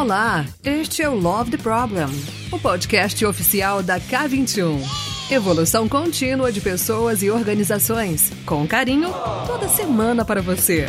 [0.00, 2.06] Olá, este é o Love the Problem,
[2.50, 4.80] o podcast oficial da K21.
[5.30, 9.12] Evolução contínua de pessoas e organizações, com carinho,
[9.46, 10.86] toda semana para você.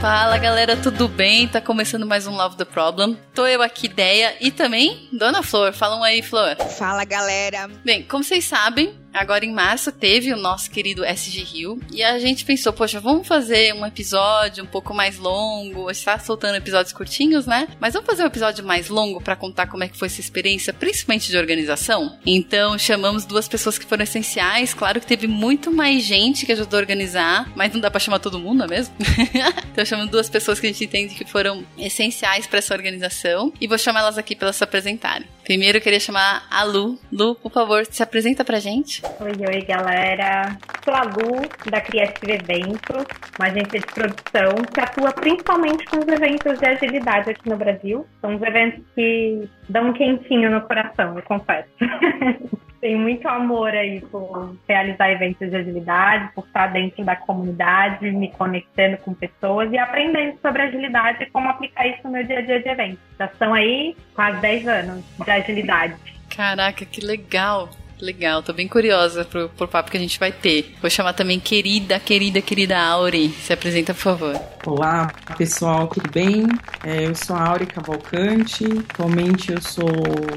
[0.00, 1.46] Fala galera, tudo bem?
[1.46, 3.16] Tá começando mais um Love the Problem.
[3.32, 5.72] Tô eu aqui, Ideia, e também Dona Flor.
[5.72, 6.56] Falam aí, Flor.
[6.78, 7.68] Fala galera.
[7.84, 12.18] Bem, como vocês sabem, agora em março teve o nosso querido SG Rio e a
[12.18, 15.88] gente pensou, poxa, vamos fazer um episódio um pouco mais longo.
[15.88, 17.68] A gente tá soltando episódios curtinhos, né?
[17.80, 20.72] Mas vamos fazer um episódio mais longo para contar como é que foi essa experiência,
[20.72, 22.18] principalmente de organização.
[22.24, 24.72] Então chamamos duas pessoas que foram essenciais.
[24.72, 28.20] Claro que teve muito mais gente que ajudou a organizar, mas não dá para chamar
[28.20, 28.94] todo mundo, não é mesmo?
[29.72, 33.66] então chamamos duas pessoas que a gente entende que foram essenciais para essa organização e
[33.66, 35.26] vou chamar elas aqui para elas se apresentarem.
[35.48, 36.98] Primeiro eu queria chamar a Lu.
[37.10, 39.00] Lu, por favor, se apresenta pra gente.
[39.20, 40.56] Oi, oi, galera.
[40.84, 43.06] Sou a Lu, da Criative Eventos,
[43.38, 48.06] uma agência de produção que atua principalmente com os eventos de agilidade aqui no Brasil.
[48.20, 51.68] São os eventos que dão um quentinho no coração, eu confesso.
[52.80, 58.30] Tenho muito amor aí por realizar eventos de agilidade, por estar dentro da comunidade, me
[58.30, 62.42] conectando com pessoas e aprendendo sobre agilidade e como aplicar isso no meu dia a
[62.42, 63.00] dia de eventos.
[63.18, 65.96] Já são aí quase 10 anos de agilidade.
[66.34, 67.68] Caraca, que legal!
[68.00, 70.74] Legal, tô bem curiosa pro, pro papo que a gente vai ter.
[70.80, 73.30] Vou chamar também querida, querida, querida Auri.
[73.30, 74.40] Se apresenta, por favor.
[74.64, 76.46] Olá, pessoal, tudo bem?
[76.84, 78.64] É, eu sou a Auri Cavalcante.
[78.90, 79.88] Atualmente eu sou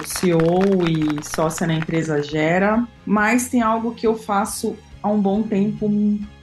[0.06, 2.84] CEO e sócia na empresa Gera.
[3.06, 5.90] Mas tem algo que eu faço há um bom tempo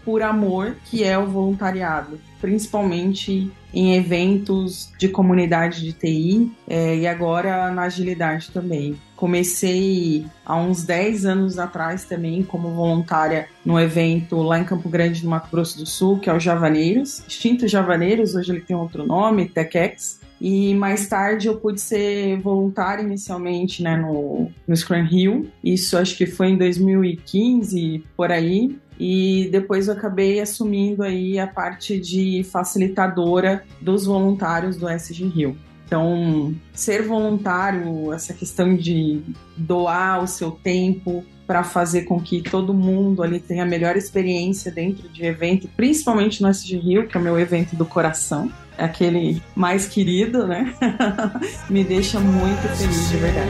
[0.05, 7.07] por amor, que é o voluntariado, principalmente em eventos de comunidade de TI é, e
[7.07, 8.97] agora na agilidade também.
[9.15, 15.25] Comecei há uns 10 anos atrás também como voluntária no evento lá em Campo Grande,
[15.25, 19.07] no Mato Grosso do Sul, que é o Javaneiros, extinto Javaneiros, hoje ele tem outro
[19.07, 20.21] nome, TechX.
[20.41, 25.51] E mais tarde eu pude ser voluntária inicialmente né, no, no Scrum Hill.
[25.65, 31.47] Isso acho que foi em 2015, por aí e depois eu acabei assumindo aí a
[31.47, 35.57] parte de facilitadora dos voluntários do SG Rio.
[35.87, 39.23] Então, ser voluntário, essa questão de
[39.57, 44.71] doar o seu tempo para fazer com que todo mundo ali tenha a melhor experiência
[44.71, 48.85] dentro de evento, principalmente no SG Rio, que é o meu evento do coração, é
[48.85, 50.75] aquele mais querido, né?
[51.71, 53.49] Me deixa muito feliz de verdade.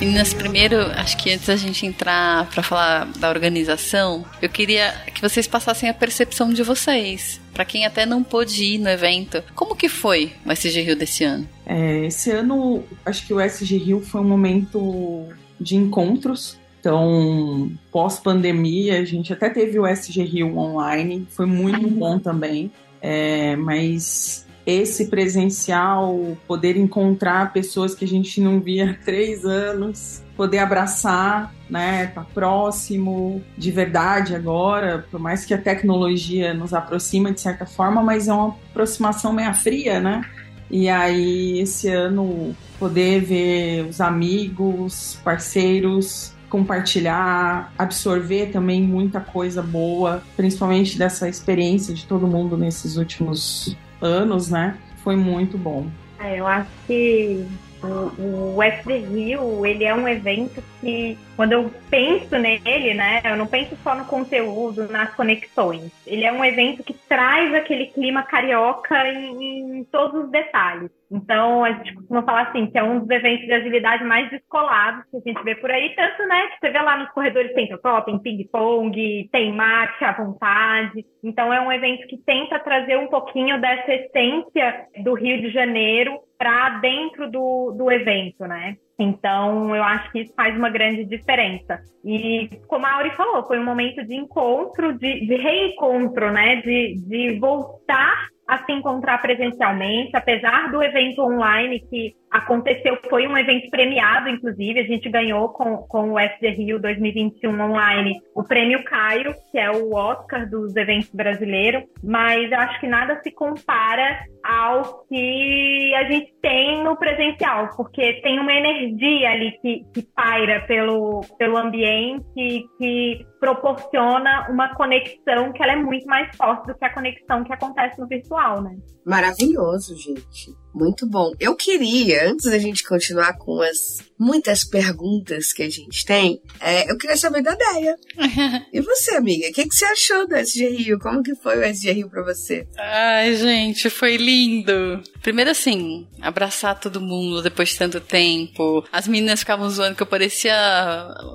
[0.00, 5.20] Meninas, primeiro, acho que antes da gente entrar para falar da organização, eu queria que
[5.20, 7.38] vocês passassem a percepção de vocês.
[7.52, 11.22] Para quem até não pôde ir no evento, como que foi o SG Rio desse
[11.22, 11.46] ano?
[11.66, 15.28] É, esse ano, acho que o SG Rio foi um momento
[15.60, 16.58] de encontros.
[16.80, 22.72] Então, pós-pandemia, a gente até teve o SG Rio online, foi muito bom também.
[23.02, 30.22] É, mas esse presencial, poder encontrar pessoas que a gente não via há três anos,
[30.36, 37.32] poder abraçar, né, tá próximo de verdade agora, por mais que a tecnologia nos aproxima
[37.32, 40.24] de certa forma, mas é uma aproximação meio fria, né?
[40.70, 50.22] E aí esse ano poder ver os amigos, parceiros, compartilhar, absorver também muita coisa boa,
[50.36, 54.76] principalmente dessa experiência de todo mundo nesses últimos anos, né?
[54.98, 55.86] Foi muito bom.
[56.18, 57.46] É, eu acho que
[57.82, 63.36] o, o FD Rio, ele é um evento que, quando eu penso nele, né, eu
[63.36, 65.90] não penso só no conteúdo, nas conexões.
[66.06, 70.90] Ele é um evento que traz aquele clima carioca em, em todos os detalhes.
[71.10, 75.04] Então, a gente costuma falar assim, que é um dos eventos de agilidade mais descolados
[75.10, 77.68] que a gente vê por aí, tanto, né, que você vê lá nos corredores tem
[78.04, 81.04] tem ping-pong, tem mate à vontade.
[81.22, 86.20] Então, é um evento que tenta trazer um pouquinho dessa essência do Rio de Janeiro
[86.40, 88.78] para dentro do, do evento, né?
[88.98, 91.82] Então, eu acho que isso faz uma grande diferença.
[92.02, 96.56] E, como a Auri falou, foi um momento de encontro, de, de reencontro, né?
[96.62, 103.36] De, de voltar a se encontrar presencialmente, apesar do evento online que aconteceu, foi um
[103.36, 108.84] evento premiado, inclusive, a gente ganhou com, com o SD Rio 2021 online o prêmio
[108.84, 114.24] Cairo, que é o Oscar dos eventos brasileiros, mas eu acho que nada se compara
[114.42, 120.60] ao que a gente tem no presencial, porque tem uma energia ali que, que paira
[120.66, 126.84] pelo, pelo ambiente, que proporciona uma conexão que ela é muito mais forte do que
[126.84, 128.76] a conexão que acontece no virtual, né?
[129.04, 130.54] Maravilhoso, gente.
[130.72, 131.32] Muito bom.
[131.40, 136.90] Eu queria, antes da gente continuar com as muitas perguntas que a gente tem, é,
[136.90, 137.96] eu queria saber da Deia.
[138.70, 139.48] e você, amiga?
[139.48, 140.98] O que, que você achou do SG Rio?
[140.98, 142.68] Como que foi o SG Rio pra você?
[142.78, 145.02] Ai, gente, foi lindo.
[145.22, 148.84] Primeiro assim, abraçar todo mundo depois de tanto tempo.
[148.92, 150.54] As meninas ficavam zoando que eu parecia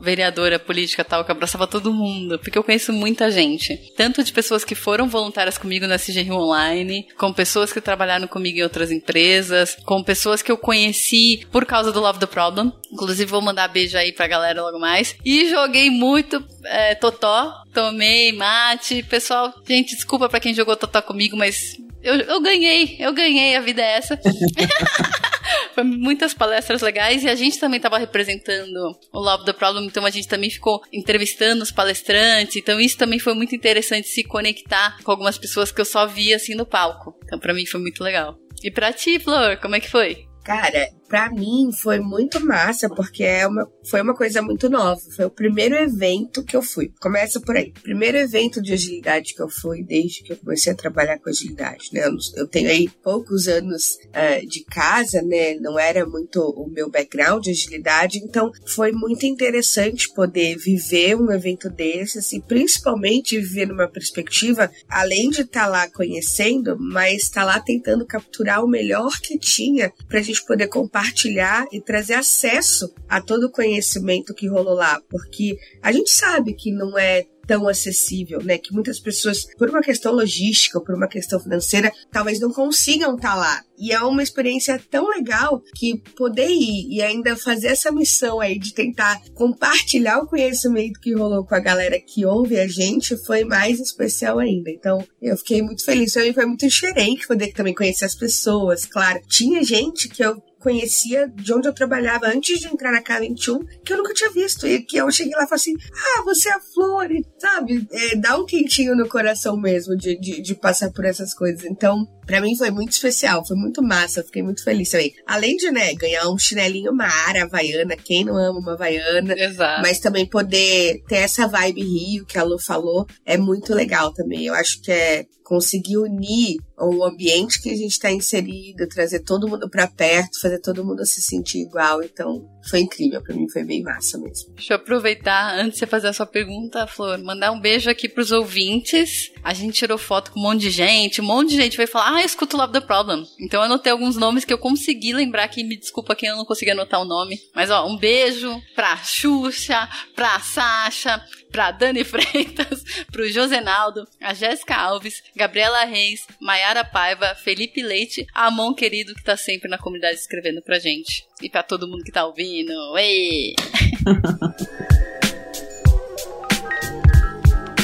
[0.02, 2.38] vereadora política tal, que abraçava todo mundo.
[2.40, 3.78] Porque eu conheço muita gente.
[3.98, 8.28] Tanto de pessoas que foram voluntárias comigo na SG Rio Online, com pessoas que trabalharam
[8.28, 12.75] comigo em outras empresas, com pessoas que eu conheci por causa do Love the Problem.
[12.92, 15.16] Inclusive, vou mandar beijo aí pra galera logo mais.
[15.24, 19.04] E joguei muito é, Totó, tomei mate.
[19.04, 23.62] Pessoal, gente, desculpa pra quem jogou Totó comigo, mas eu, eu ganhei, eu ganhei, a
[23.62, 24.20] vida é essa.
[25.74, 30.06] Foi muitas palestras legais e a gente também estava representando o Love the Problem, então
[30.06, 34.98] a gente também ficou entrevistando os palestrantes, então isso também foi muito interessante se conectar
[35.04, 37.18] com algumas pessoas que eu só via assim no palco.
[37.24, 38.38] Então para mim foi muito legal.
[38.64, 40.26] E pra ti, Flor, como é que foi?
[40.44, 45.00] Cara, para mim foi muito massa, porque é uma, foi uma coisa muito nova.
[45.16, 46.92] Foi o primeiro evento que eu fui.
[47.00, 47.72] Começa por aí.
[47.84, 51.90] Primeiro evento de agilidade que eu fui desde que eu comecei a trabalhar com agilidade,
[51.94, 52.06] né?
[52.06, 55.56] Eu, eu tenho aí poucos anos uh, de casa, né?
[55.56, 61.32] Não era muito o meu background de agilidade, então foi muito interessante poder viver um
[61.32, 67.42] evento desses e principalmente viver numa perspectiva, além de estar tá lá conhecendo, mas estar
[67.42, 72.14] tá lá tentando capturar o melhor que tinha para a gente poder compartilhar e trazer
[72.14, 77.26] acesso a todo o conhecimento que rolou lá, porque a gente sabe que não é
[77.46, 78.58] tão acessível, né?
[78.58, 83.34] Que muitas pessoas, por uma questão logística, por uma questão financeira, talvez não consigam estar
[83.34, 83.62] tá lá.
[83.78, 88.58] E é uma experiência tão legal que poder ir e ainda fazer essa missão aí
[88.58, 93.44] de tentar compartilhar o conhecimento que rolou com a galera que ouve a gente foi
[93.44, 94.72] mais especial ainda.
[94.72, 96.14] Então, eu fiquei muito feliz.
[96.14, 99.22] Também foi muito diferente poder também conhecer as pessoas, claro.
[99.28, 103.94] Tinha gente que eu conhecia de onde eu trabalhava antes de entrar na K21, que
[103.94, 104.66] eu nunca tinha visto.
[104.66, 107.08] E que eu cheguei lá e falei assim: ah, você é a Flor,
[107.38, 107.88] sabe?
[107.92, 111.64] É, dá um quentinho no coração mesmo de, de, de passar por essas coisas.
[111.66, 115.14] Então, para mim foi muito especial, foi muito massa, fiquei muito feliz também.
[115.28, 119.36] Além de, né, ganhar um chinelinho, uma havaiana, quem não ama uma havaiana.
[119.38, 119.84] Exato.
[119.84, 124.46] Mas também poder ter essa vibe Rio que a Lu falou é muito legal também.
[124.46, 129.48] Eu acho que é conseguir unir o ambiente que a gente está inserido, trazer todo
[129.48, 132.04] mundo para perto, fazer todo mundo se sentir igual.
[132.04, 134.54] Então, foi incrível, para mim foi bem massa mesmo.
[134.56, 138.10] Deixa eu aproveitar, antes de você fazer a sua pergunta, Flor, mandar um beijo aqui
[138.10, 139.32] pros ouvintes.
[139.44, 142.16] A gente tirou foto com um monte de gente, um monte de gente veio falar,
[142.16, 143.26] ah, eu escuto Love the Problem.
[143.40, 146.46] Então eu anotei alguns nomes que eu consegui lembrar aqui, me desculpa quem eu não
[146.46, 147.40] consegui anotar o nome.
[147.54, 151.24] Mas ó, um beijo pra Xuxa, pra Sasha,
[151.56, 158.74] pra Dani Freitas, pro Josenaldo, a Jéssica Alves, Gabriela Reis, Maiara Paiva, Felipe Leite, Amon
[158.74, 161.26] querido que tá sempre na comunidade escrevendo pra gente.
[161.42, 162.74] E pra todo mundo que tá ouvindo.
[162.98, 163.56] Ei!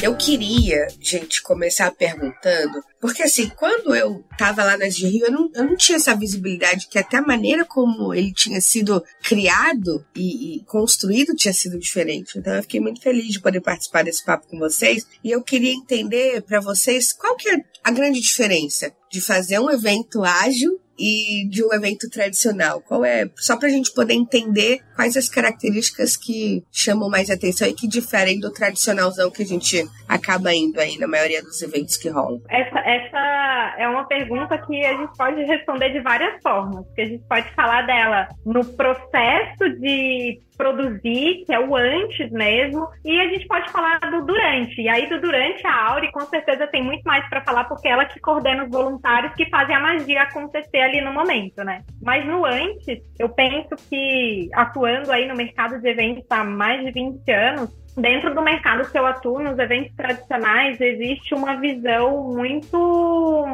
[0.01, 5.31] Eu queria, gente, começar perguntando, porque assim, quando eu tava lá na de Rio, eu
[5.31, 10.03] não, eu não tinha essa visibilidade que até a maneira como ele tinha sido criado
[10.15, 12.39] e, e construído tinha sido diferente.
[12.39, 15.71] Então eu fiquei muito feliz de poder participar desse papo com vocês e eu queria
[15.71, 21.47] entender para vocês qual que é a grande diferença de fazer um evento ágil e
[21.49, 22.81] de um evento tradicional?
[22.81, 27.67] Qual é, só para a gente poder entender quais as características que chamam mais atenção
[27.67, 31.97] e que diferem do tradicionalzão que a gente acaba indo aí na maioria dos eventos
[31.97, 32.39] que rolam?
[32.49, 37.05] Essa, essa é uma pergunta que a gente pode responder de várias formas, que a
[37.05, 43.27] gente pode falar dela no processo de produzir, que é o antes mesmo, e a
[43.29, 44.79] gente pode falar do durante.
[44.79, 48.05] E aí do durante a Auri com certeza tem muito mais para falar porque ela
[48.05, 51.83] que coordena os voluntários que fazem a magia acontecer ali no momento, né?
[51.99, 56.91] Mas no antes, eu penso que atuando aí no mercado de eventos há mais de
[56.91, 63.45] 20 anos, dentro do mercado que eu atuo, nos eventos tradicionais, existe uma visão muito,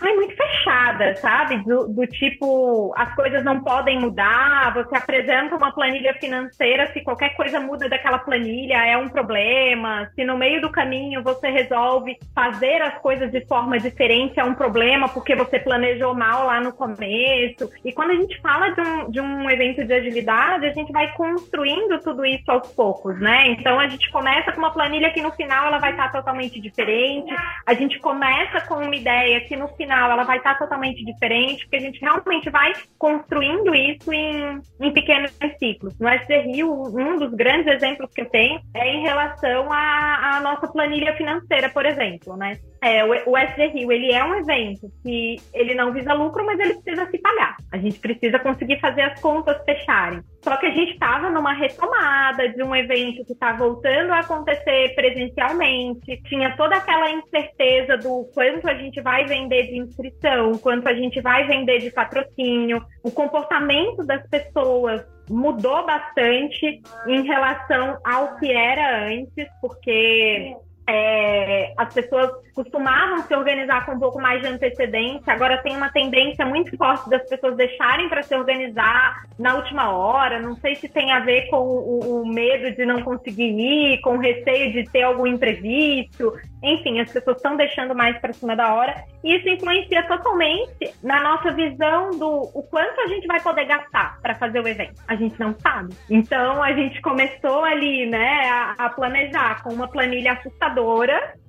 [0.00, 1.58] ai, muito fechada, sabe?
[1.64, 7.36] Do, do, tipo, as coisas não podem mudar, você apresenta uma planilha financeira, se qualquer
[7.36, 12.80] coisa muda daquela planilha é um problema, se no meio do caminho você resolve fazer
[12.82, 17.70] as coisas de forma diferente é um problema porque você planejou mal lá no começo.
[17.84, 21.12] E quando a gente fala de um, de um evento de agilidade, a gente vai
[21.14, 23.48] construindo tudo isso aos poucos, né?
[23.48, 27.34] Então a gente começa com uma planilha que no final ela vai estar totalmente diferente.
[27.66, 31.76] A gente começa com uma ideia que no final ela vai estar totalmente diferente, porque
[31.76, 35.98] a gente realmente vai construindo isso em, em pequenos ciclos.
[35.98, 40.40] No SD Rio, um dos grandes exemplos que eu tenho é em relação à, à
[40.40, 42.58] nossa planilha financeira, por exemplo, né?
[42.80, 46.58] É, o, o SD Rio, ele é um evento que ele não visa lucro, mas
[46.58, 47.56] ele precisa se pagar.
[47.72, 50.20] A gente precisa conseguir fazer as contas fecharem.
[50.42, 54.92] Só que a gente estava numa retomada de um evento que está voltando a acontecer
[54.94, 60.94] presencialmente, tinha toda aquela incerteza do quanto a gente vai vender de inscrição, quanto a
[60.94, 68.50] gente vai vender de patrocínio, o comportamento das pessoas mudou bastante em relação ao que
[68.50, 70.56] era antes, porque
[70.88, 75.90] é, as pessoas costumavam se organizar com um pouco mais de antecedência, agora tem uma
[75.90, 80.40] tendência muito forte das pessoas deixarem para se organizar na última hora.
[80.40, 84.16] Não sei se tem a ver com o, o medo de não conseguir ir, com
[84.16, 86.32] o receio de ter algum imprevisto.
[86.62, 89.04] Enfim, as pessoas estão deixando mais para cima da hora.
[89.24, 94.20] E isso influencia totalmente na nossa visão do o quanto a gente vai poder gastar
[94.20, 95.00] para fazer o evento.
[95.08, 95.94] A gente não sabe.
[96.10, 100.71] Então a gente começou ali, né, a, a planejar com uma planilha assustadora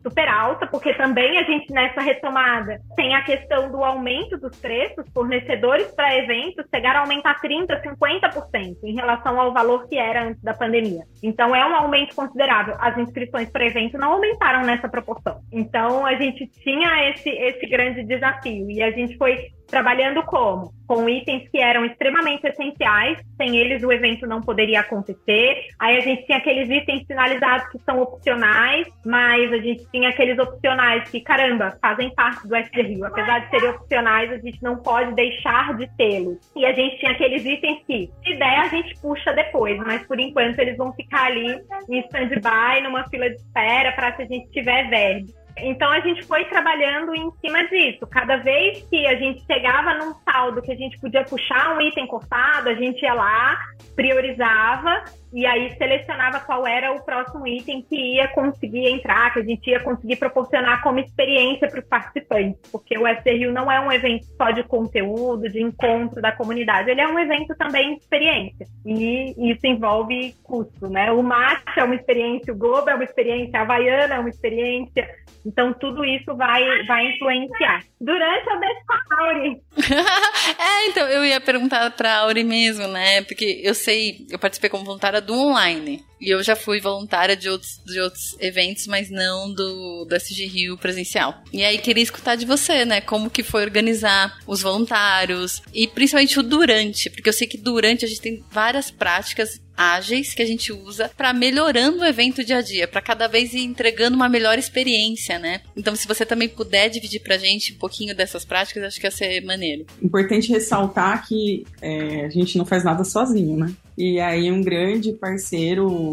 [0.03, 5.05] super alta, porque também a gente nessa retomada tem a questão do aumento dos preços,
[5.13, 10.41] fornecedores para eventos chegaram a aumentar 30%, 50% em relação ao valor que era antes
[10.43, 11.03] da pandemia.
[11.21, 12.75] Então é um aumento considerável.
[12.79, 15.39] As inscrições para evento não aumentaram nessa proporção.
[15.51, 20.71] Então a gente tinha esse, esse grande desafio e a gente foi trabalhando como?
[20.87, 25.65] Com itens que eram extremamente essenciais, sem eles o evento não poderia acontecer.
[25.79, 30.37] Aí a gente tinha aqueles itens finalizados que são opcionais, mas a gente tinha aqueles
[30.37, 33.03] opcionais que, caramba, fazem parte do Rio.
[33.03, 36.37] Apesar de serem opcionais, a gente não pode deixar de tê-los.
[36.55, 40.19] E a gente tinha aqueles itens que, se der, a gente puxa depois, mas por
[40.19, 44.51] enquanto eles vão ficar ali em stand-by, numa fila de espera, para se a gente
[44.51, 45.33] tiver verbe.
[45.57, 48.07] Então a gente foi trabalhando em cima disso.
[48.07, 52.07] Cada vez que a gente chegava num saldo que a gente podia puxar um item
[52.07, 53.59] cortado, a gente ia lá,
[53.95, 55.03] priorizava
[55.33, 59.67] e aí selecionava qual era o próximo item que ia conseguir entrar, que a gente
[59.67, 63.91] ia conseguir proporcionar como experiência para os participantes, porque o FC Rio não é um
[63.91, 68.67] evento só de conteúdo, de encontro da comunidade, ele é um evento também de experiência,
[68.85, 71.11] e isso envolve custo, né?
[71.11, 75.09] O Match é uma experiência, o Globo é uma experiência, a Havaiana é uma experiência,
[75.43, 77.83] então tudo isso vai, vai influenciar.
[77.99, 79.61] Durante a Auri.
[80.59, 83.21] é, então, eu ia perguntar para a Auri mesmo, né?
[83.23, 86.03] Porque eu sei, eu participei como voluntária do online.
[86.23, 90.45] E eu já fui voluntária de outros, de outros eventos, mas não do, do SG
[90.45, 91.43] Rio presencial.
[91.51, 93.01] E aí queria escutar de você, né?
[93.01, 98.05] Como que foi organizar os voluntários e principalmente o durante, porque eu sei que durante
[98.05, 102.57] a gente tem várias práticas ágeis que a gente usa para melhorando o evento dia
[102.57, 105.61] a dia, para cada vez ir entregando uma melhor experiência, né?
[105.75, 109.11] Então, se você também puder dividir pra gente um pouquinho dessas práticas, acho que ia
[109.11, 109.85] ser maneiro.
[110.01, 113.73] Importante ressaltar que é, a gente não faz nada sozinho, né?
[113.97, 116.12] E aí um grande parceiro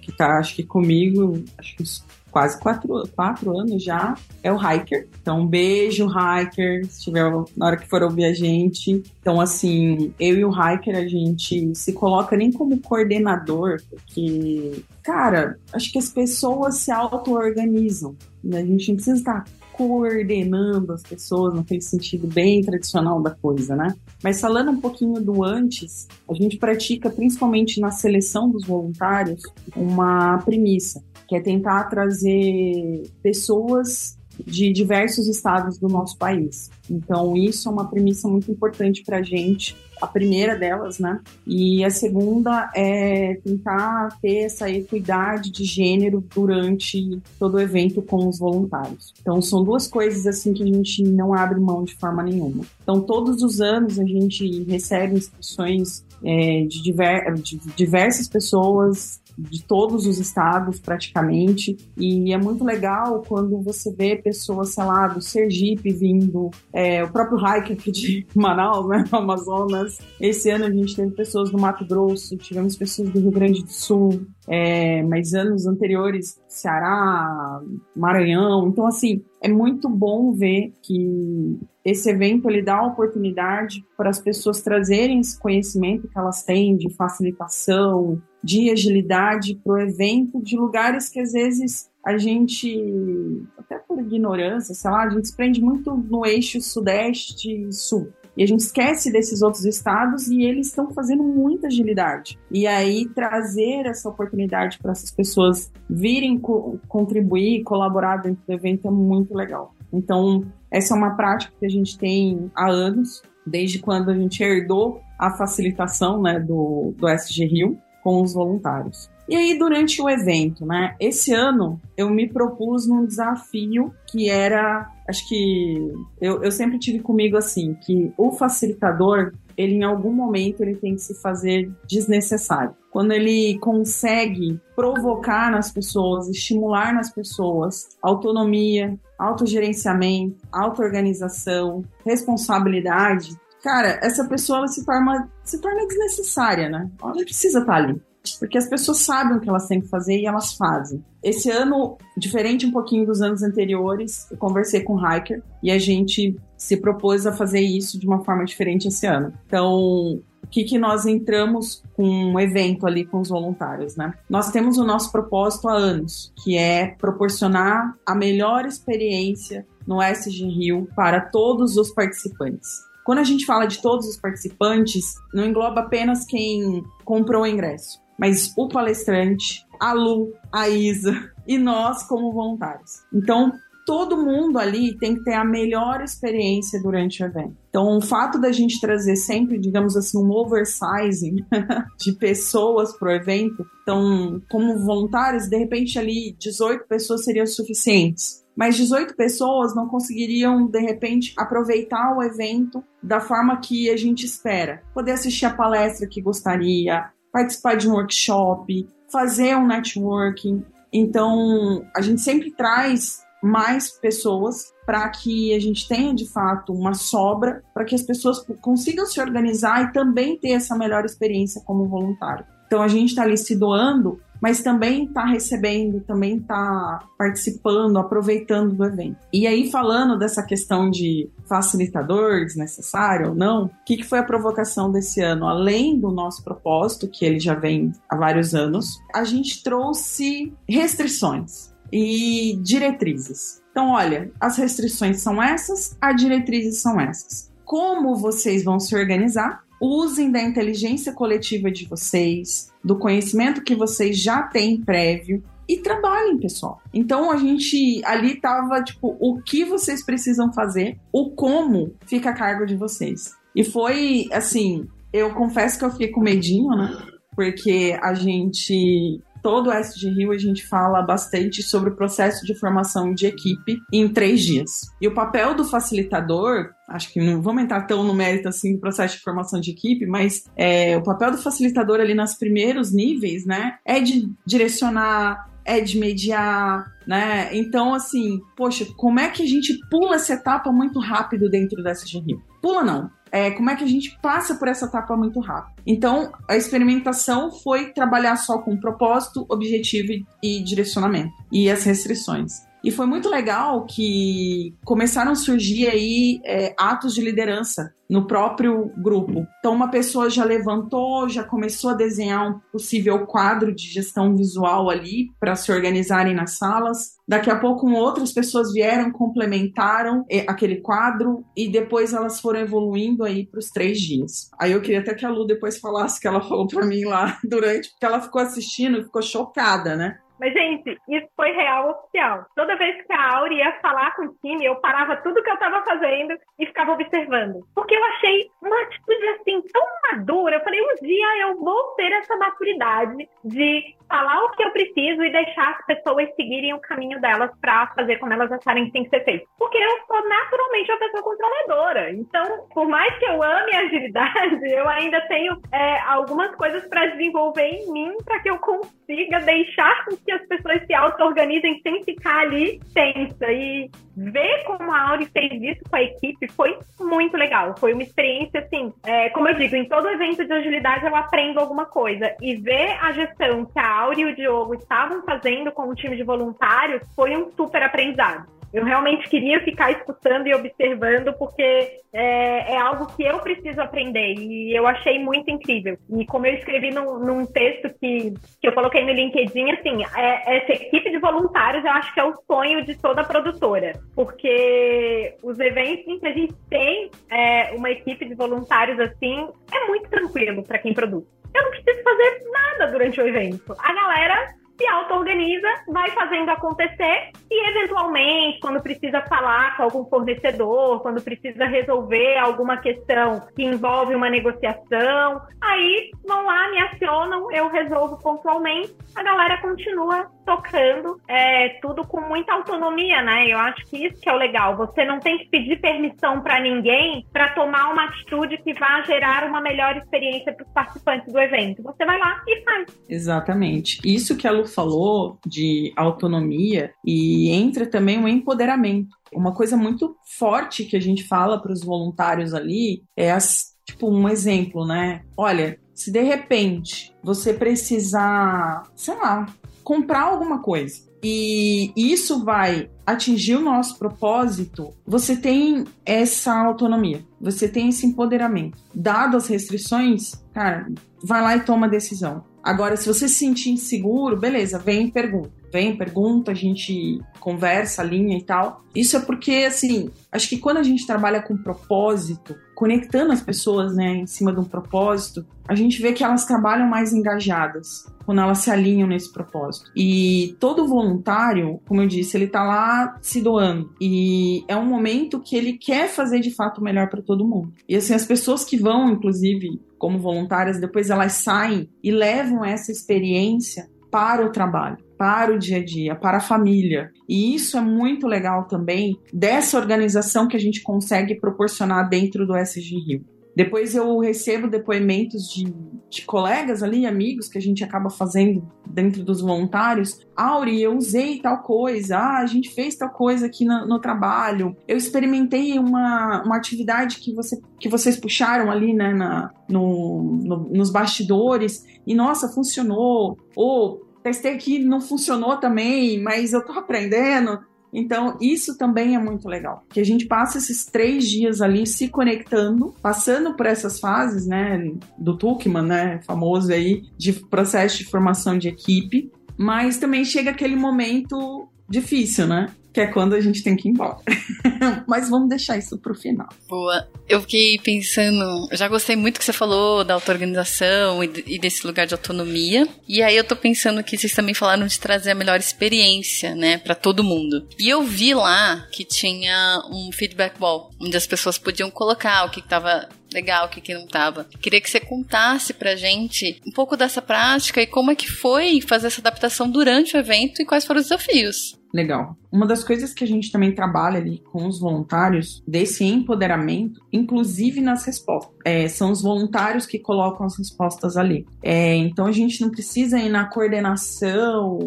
[0.00, 4.56] que tá, acho que comigo, acho que uns quase quatro, quatro anos já, é o
[4.56, 5.08] Hiker.
[5.20, 9.02] Então, um beijo, Hiker, se tiver na hora que for ouvir a gente.
[9.20, 15.58] Então, assim, eu e o Hiker, a gente se coloca nem como coordenador, porque, cara,
[15.72, 18.14] acho que as pessoas se auto-organizam.
[18.42, 18.60] Né?
[18.60, 19.44] A gente não precisa estar
[19.80, 23.94] coordenando as pessoas naquele sentido bem tradicional da coisa, né?
[24.22, 29.40] Mas falando um pouquinho do antes, a gente pratica principalmente na seleção dos voluntários
[29.74, 36.70] uma premissa, que é tentar trazer pessoas de diversos estados do nosso país.
[36.90, 39.74] Então, isso é uma premissa muito importante para a gente.
[40.00, 41.20] A primeira delas, né?
[41.46, 48.28] E a segunda é tentar ter essa equidade de gênero durante todo o evento com
[48.28, 49.12] os voluntários.
[49.20, 52.64] Então, são duas coisas assim que a gente não abre mão de forma nenhuma.
[52.82, 59.64] Então, todos os anos a gente recebe inscrições é, de, diver, de diversas pessoas de
[59.64, 61.76] todos os estados praticamente.
[61.96, 67.10] E é muito legal quando você vê pessoas, sei lá, do Sergipe vindo, é, o
[67.10, 69.98] próprio Hike aqui de Manaus, né, Amazonas.
[70.20, 73.72] Esse ano a gente teve pessoas do Mato Grosso, tivemos pessoas do Rio Grande do
[73.72, 77.60] Sul, é, mas anos anteriores, Ceará,
[77.96, 78.68] Maranhão.
[78.68, 84.20] Então, assim, é muito bom ver que esse evento ele dá a oportunidade para as
[84.20, 90.56] pessoas trazerem esse conhecimento que elas têm de facilitação, de agilidade para o evento, de
[90.56, 95.60] lugares que às vezes a gente, até por ignorância, sei lá, a gente se prende
[95.60, 98.08] muito no eixo sudeste-sul.
[98.36, 102.38] E a gente esquece desses outros estados e eles estão fazendo muita agilidade.
[102.50, 108.88] E aí trazer essa oportunidade para essas pessoas virem co contribuir, colaborar dentro do evento
[108.88, 109.74] é muito legal.
[109.92, 114.42] Então, essa é uma prática que a gente tem há anos, desde quando a gente
[114.42, 119.10] herdou a facilitação né, do, do SG Rio com os voluntários.
[119.28, 120.96] E aí, durante o evento, né?
[120.98, 124.90] Esse ano eu me propus num desafio que era.
[125.08, 130.62] Acho que eu, eu sempre tive comigo assim, que o facilitador ele em algum momento
[130.62, 132.74] ele tem que se fazer desnecessário.
[132.90, 144.24] Quando ele consegue provocar nas pessoas, estimular nas pessoas autonomia, autogerenciamento, auto-organização, responsabilidade, cara, essa
[144.24, 146.90] pessoa se torna, se torna desnecessária, né?
[147.02, 148.00] Ela não precisa estar ali.
[148.38, 151.02] Porque as pessoas sabem o que elas têm que fazer e elas fazem.
[151.22, 155.78] Esse ano, diferente um pouquinho dos anos anteriores, eu conversei com o Hiker e a
[155.78, 159.32] gente se propôs a fazer isso de uma forma diferente esse ano.
[159.46, 164.12] Então, o que, que nós entramos com um evento ali com os voluntários, né?
[164.28, 170.44] Nós temos o nosso propósito há anos, que é proporcionar a melhor experiência no SG
[170.44, 172.89] Rio para todos os participantes.
[173.10, 177.98] Quando a gente fala de todos os participantes, não engloba apenas quem comprou o ingresso
[178.16, 183.00] mas o palestrante, a Lu, a Isa e nós como voluntários.
[183.12, 183.50] Então,
[183.86, 187.56] todo mundo ali tem que ter a melhor experiência durante o evento.
[187.70, 191.36] Então, o fato da gente trazer sempre, digamos assim, um oversizing
[191.98, 198.44] de pessoas para o evento, então, como voluntários, de repente ali 18 pessoas seriam suficientes.
[198.60, 204.26] Mas 18 pessoas não conseguiriam, de repente, aproveitar o evento da forma que a gente
[204.26, 204.82] espera.
[204.92, 210.62] Poder assistir a palestra que gostaria, participar de um workshop, fazer um networking.
[210.92, 216.92] Então, a gente sempre traz mais pessoas para que a gente tenha de fato uma
[216.92, 221.88] sobra, para que as pessoas consigam se organizar e também ter essa melhor experiência como
[221.88, 222.44] voluntário.
[222.66, 228.74] Então a gente está ali se doando mas também está recebendo, também está participando, aproveitando
[228.74, 229.18] do evento.
[229.32, 234.24] E aí, falando dessa questão de facilitador desnecessário ou não, o que, que foi a
[234.24, 235.46] provocação desse ano?
[235.46, 241.70] Além do nosso propósito, que ele já vem há vários anos, a gente trouxe restrições
[241.92, 243.60] e diretrizes.
[243.70, 247.50] Então, olha, as restrições são essas, as diretrizes são essas.
[247.64, 249.64] Como vocês vão se organizar?
[249.80, 256.38] Usem da inteligência coletiva de vocês, do conhecimento que vocês já têm prévio e trabalhem,
[256.38, 256.80] pessoal.
[256.92, 262.34] Então a gente ali tava tipo, o que vocês precisam fazer, o como fica a
[262.34, 263.36] cargo de vocês.
[263.54, 266.96] E foi assim, eu confesso que eu fiquei com medinho, né?
[267.36, 272.54] Porque a gente todo o SG Rio a gente fala bastante sobre o processo de
[272.58, 274.82] formação de equipe em três dias.
[275.00, 278.80] E o papel do facilitador, acho que não vamos entrar tão no mérito assim do
[278.80, 283.44] processo de formação de equipe, mas é, o papel do facilitador ali nos primeiros níveis,
[283.44, 287.48] né, é de direcionar, é de mediar, né?
[287.56, 291.92] Então, assim, poxa, como é que a gente pula essa etapa muito rápido dentro da
[291.92, 292.42] SG Rio?
[292.60, 295.80] Pula não, é, como é que a gente passa por essa etapa muito rápido.
[295.86, 300.08] Então, a experimentação foi trabalhar só com propósito, objetivo
[300.42, 302.68] e direcionamento, e as restrições.
[302.82, 308.90] E foi muito legal que começaram a surgir aí é, atos de liderança no próprio
[308.96, 309.46] grupo.
[309.60, 314.90] Então, uma pessoa já levantou, já começou a desenhar um possível quadro de gestão visual
[314.90, 317.20] ali para se organizarem nas salas.
[317.28, 323.22] Daqui a pouco, outras pessoas vieram, complementaram é, aquele quadro e depois elas foram evoluindo
[323.22, 324.50] aí para os três dias.
[324.58, 327.38] Aí eu queria até que a Lu depois falasse que ela falou para mim lá
[327.48, 330.18] durante, porque ela ficou assistindo e ficou chocada, né?
[330.40, 332.46] Mas, gente, isso foi real oficial.
[332.56, 335.58] Toda vez que a Auri ia falar com o time, eu parava tudo que eu
[335.58, 337.60] tava fazendo e ficava observando.
[337.74, 340.56] Porque eu achei uma atitude assim tão madura.
[340.56, 345.22] Eu falei, um dia eu vou ter essa maturidade de falar o que eu preciso
[345.22, 349.04] e deixar as pessoas seguirem o caminho delas para fazer como elas acharem que tem
[349.04, 349.46] que ser feito.
[349.56, 352.10] Porque eu sou naturalmente uma pessoa controladora.
[352.10, 357.06] Então, por mais que eu ame a agilidade, eu ainda tenho é, algumas coisas para
[357.06, 362.02] desenvolver em mim para que eu consiga deixar com que as pessoas se auto-organizem sem
[362.04, 363.50] ficar ali tensa.
[363.50, 367.74] E ver como a Auri fez isso com a equipe foi muito legal.
[367.78, 371.60] Foi uma experiência, assim, é, como eu digo, em todo evento de agilidade eu aprendo
[371.60, 372.34] alguma coisa.
[372.40, 376.16] E ver a gestão que a Auri e o Diogo estavam fazendo com o time
[376.16, 378.59] de voluntários foi um super aprendizado.
[378.72, 384.34] Eu realmente queria ficar escutando e observando, porque é, é, algo que eu preciso aprender
[384.34, 385.98] e eu achei muito incrível.
[386.16, 390.56] E como eu escrevi num, num texto que, que eu coloquei no LinkedIn, assim, é,
[390.56, 395.58] essa equipe de voluntários eu acho que é o sonho de toda produtora, porque os
[395.58, 400.78] eventos que a gente tem é, uma equipe de voluntários assim é muito tranquilo para
[400.78, 401.24] quem produz.
[401.52, 403.74] Eu não preciso fazer nada durante o evento.
[403.78, 411.00] A galera se auto-organiza, vai fazendo acontecer e, eventualmente, quando precisa falar com algum fornecedor,
[411.00, 417.68] quando precisa resolver alguma questão que envolve uma negociação, aí vão lá, me acionam, eu
[417.68, 423.46] resolvo pontualmente, a galera continua tocando, é, tudo com muita autonomia, né?
[423.46, 424.76] Eu acho que isso que é o legal.
[424.76, 429.44] Você não tem que pedir permissão para ninguém para tomar uma atitude que vá gerar
[429.44, 431.82] uma melhor experiência para os participantes do evento.
[431.82, 433.00] Você vai lá e faz.
[433.08, 434.00] Exatamente.
[434.04, 439.16] Isso que a Lu falou de autonomia e entra também o empoderamento.
[439.32, 444.08] Uma coisa muito forte que a gente fala para os voluntários ali é as, tipo
[444.08, 445.22] um exemplo, né?
[445.36, 449.46] Olha, se de repente você precisar, sei lá,
[449.84, 457.68] comprar alguma coisa e isso vai atingir o nosso propósito, você tem essa autonomia, você
[457.68, 458.78] tem esse empoderamento.
[458.94, 460.88] Dado as restrições, cara,
[461.22, 462.44] vai lá e toma a decisão.
[462.62, 465.59] Agora, se você se sentir inseguro, beleza, vem e pergunta.
[465.72, 468.84] Vem, pergunta, a gente conversa, linha e tal.
[468.94, 473.94] Isso é porque, assim, acho que quando a gente trabalha com propósito, conectando as pessoas,
[473.94, 478.40] né, em cima de um propósito, a gente vê que elas trabalham mais engajadas quando
[478.40, 479.90] elas se alinham nesse propósito.
[479.94, 483.92] E todo voluntário, como eu disse, ele tá lá se doando.
[484.00, 487.72] E é um momento que ele quer fazer de fato o melhor para todo mundo.
[487.88, 492.90] E assim, as pessoas que vão, inclusive, como voluntárias, depois elas saem e levam essa
[492.90, 497.12] experiência para o trabalho, para o dia a dia, para a família.
[497.28, 502.56] E isso é muito legal também dessa organização que a gente consegue proporcionar dentro do
[502.56, 503.24] SG Rio.
[503.54, 505.74] Depois eu recebo depoimentos de,
[506.08, 510.26] de, colegas ali, amigos, que a gente acaba fazendo dentro dos voluntários.
[510.34, 514.74] Auri, eu usei tal coisa, ah, a gente fez tal coisa aqui no, no trabalho.
[514.88, 520.56] Eu experimentei uma, uma atividade que, você, que vocês puxaram ali, né, na, no, no,
[520.70, 523.36] nos bastidores, e nossa, funcionou.
[523.54, 527.60] Ou testei aqui, não funcionou também, mas eu tô aprendendo.
[527.92, 529.84] Então, isso também é muito legal.
[529.90, 534.92] Que a gente passa esses três dias ali se conectando, passando por essas fases, né,
[535.18, 540.76] do Tuckman, né, famoso aí, de processo de formação de equipe, mas também chega aquele
[540.76, 542.68] momento difícil, né?
[542.92, 544.18] Que é quando a gente tem que ir embora.
[545.06, 546.48] Mas vamos deixar isso pro final.
[546.68, 547.08] Boa.
[547.28, 552.14] Eu fiquei pensando, já gostei muito que você falou da auto-organização e, desse lugar de
[552.14, 552.88] autonomia.
[553.08, 556.78] E aí eu tô pensando que vocês também falaram de trazer a melhor experiência, né,
[556.78, 557.66] para todo mundo.
[557.78, 562.50] E eu vi lá que tinha um feedback wall, onde as pessoas podiam colocar o
[562.50, 564.46] que tava legal, o que, que não tava.
[564.60, 568.80] Queria que você contasse pra gente um pouco dessa prática e como é que foi
[568.80, 571.79] fazer essa adaptação durante o evento e quais foram os desafios.
[571.92, 572.36] Legal.
[572.52, 577.80] Uma das coisas que a gente também trabalha ali com os voluntários, desse empoderamento, inclusive
[577.80, 581.46] nas respostas, é, são os voluntários que colocam as respostas ali.
[581.62, 584.78] É, então a gente não precisa ir na coordenação,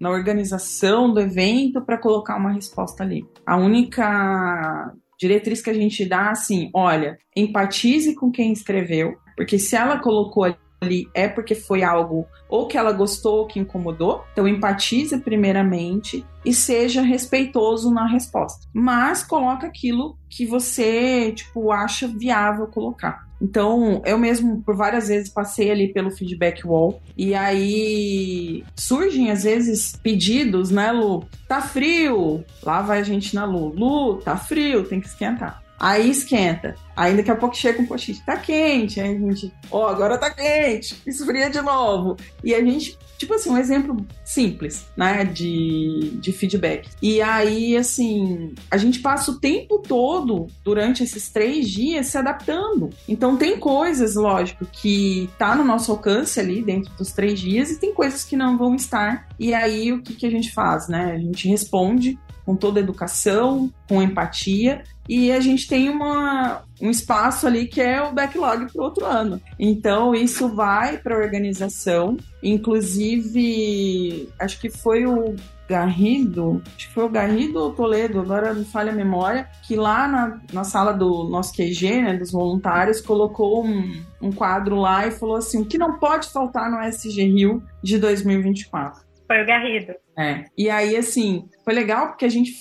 [0.00, 3.24] na organização do evento para colocar uma resposta ali.
[3.44, 9.76] A única diretriz que a gente dá assim, olha, empatize com quem escreveu, porque se
[9.76, 10.44] ela colocou
[10.82, 14.24] ali é porque foi algo ou que ela gostou ou que incomodou.
[14.32, 18.66] Então empatize primeiramente e seja respeitoso na resposta.
[18.72, 23.26] Mas coloca aquilo que você, tipo, acha viável colocar.
[23.40, 29.42] Então, eu mesmo por várias vezes passei ali pelo feedback wall e aí surgem às
[29.42, 31.24] vezes pedidos, né, Lu?
[31.48, 32.44] Tá frio.
[32.62, 33.74] Lá vai a gente na Lu.
[33.74, 35.60] Lu, tá frio, tem que esquentar.
[35.82, 36.76] Aí esquenta.
[36.94, 39.00] Aí daqui a pouco chega um post tá quente.
[39.00, 42.16] Aí a gente, ó, oh, agora tá quente, esfria de novo.
[42.44, 46.88] E a gente, tipo assim, um exemplo simples, né, de, de feedback.
[47.02, 52.90] E aí, assim, a gente passa o tempo todo, durante esses três dias, se adaptando.
[53.08, 57.80] Então tem coisas, lógico, que tá no nosso alcance ali dentro dos três dias e
[57.80, 59.26] tem coisas que não vão estar.
[59.36, 61.12] E aí o que, que a gente faz, né?
[61.12, 66.90] A gente responde com toda a educação, com empatia, e a gente tem uma, um
[66.90, 69.40] espaço ali que é o backlog para o outro ano.
[69.58, 75.34] Então, isso vai para a organização, inclusive, acho que foi o
[75.68, 80.06] Garrido, acho que foi o Garrido ou Toledo, agora não falha a memória, que lá
[80.06, 85.10] na, na sala do nosso QG, né, dos voluntários, colocou um, um quadro lá e
[85.10, 89.11] falou assim: o que não pode faltar no SG Rio de 2024.
[89.32, 89.94] Foi o Garrido.
[90.18, 90.44] É.
[90.58, 92.52] E aí, assim, foi legal porque a gente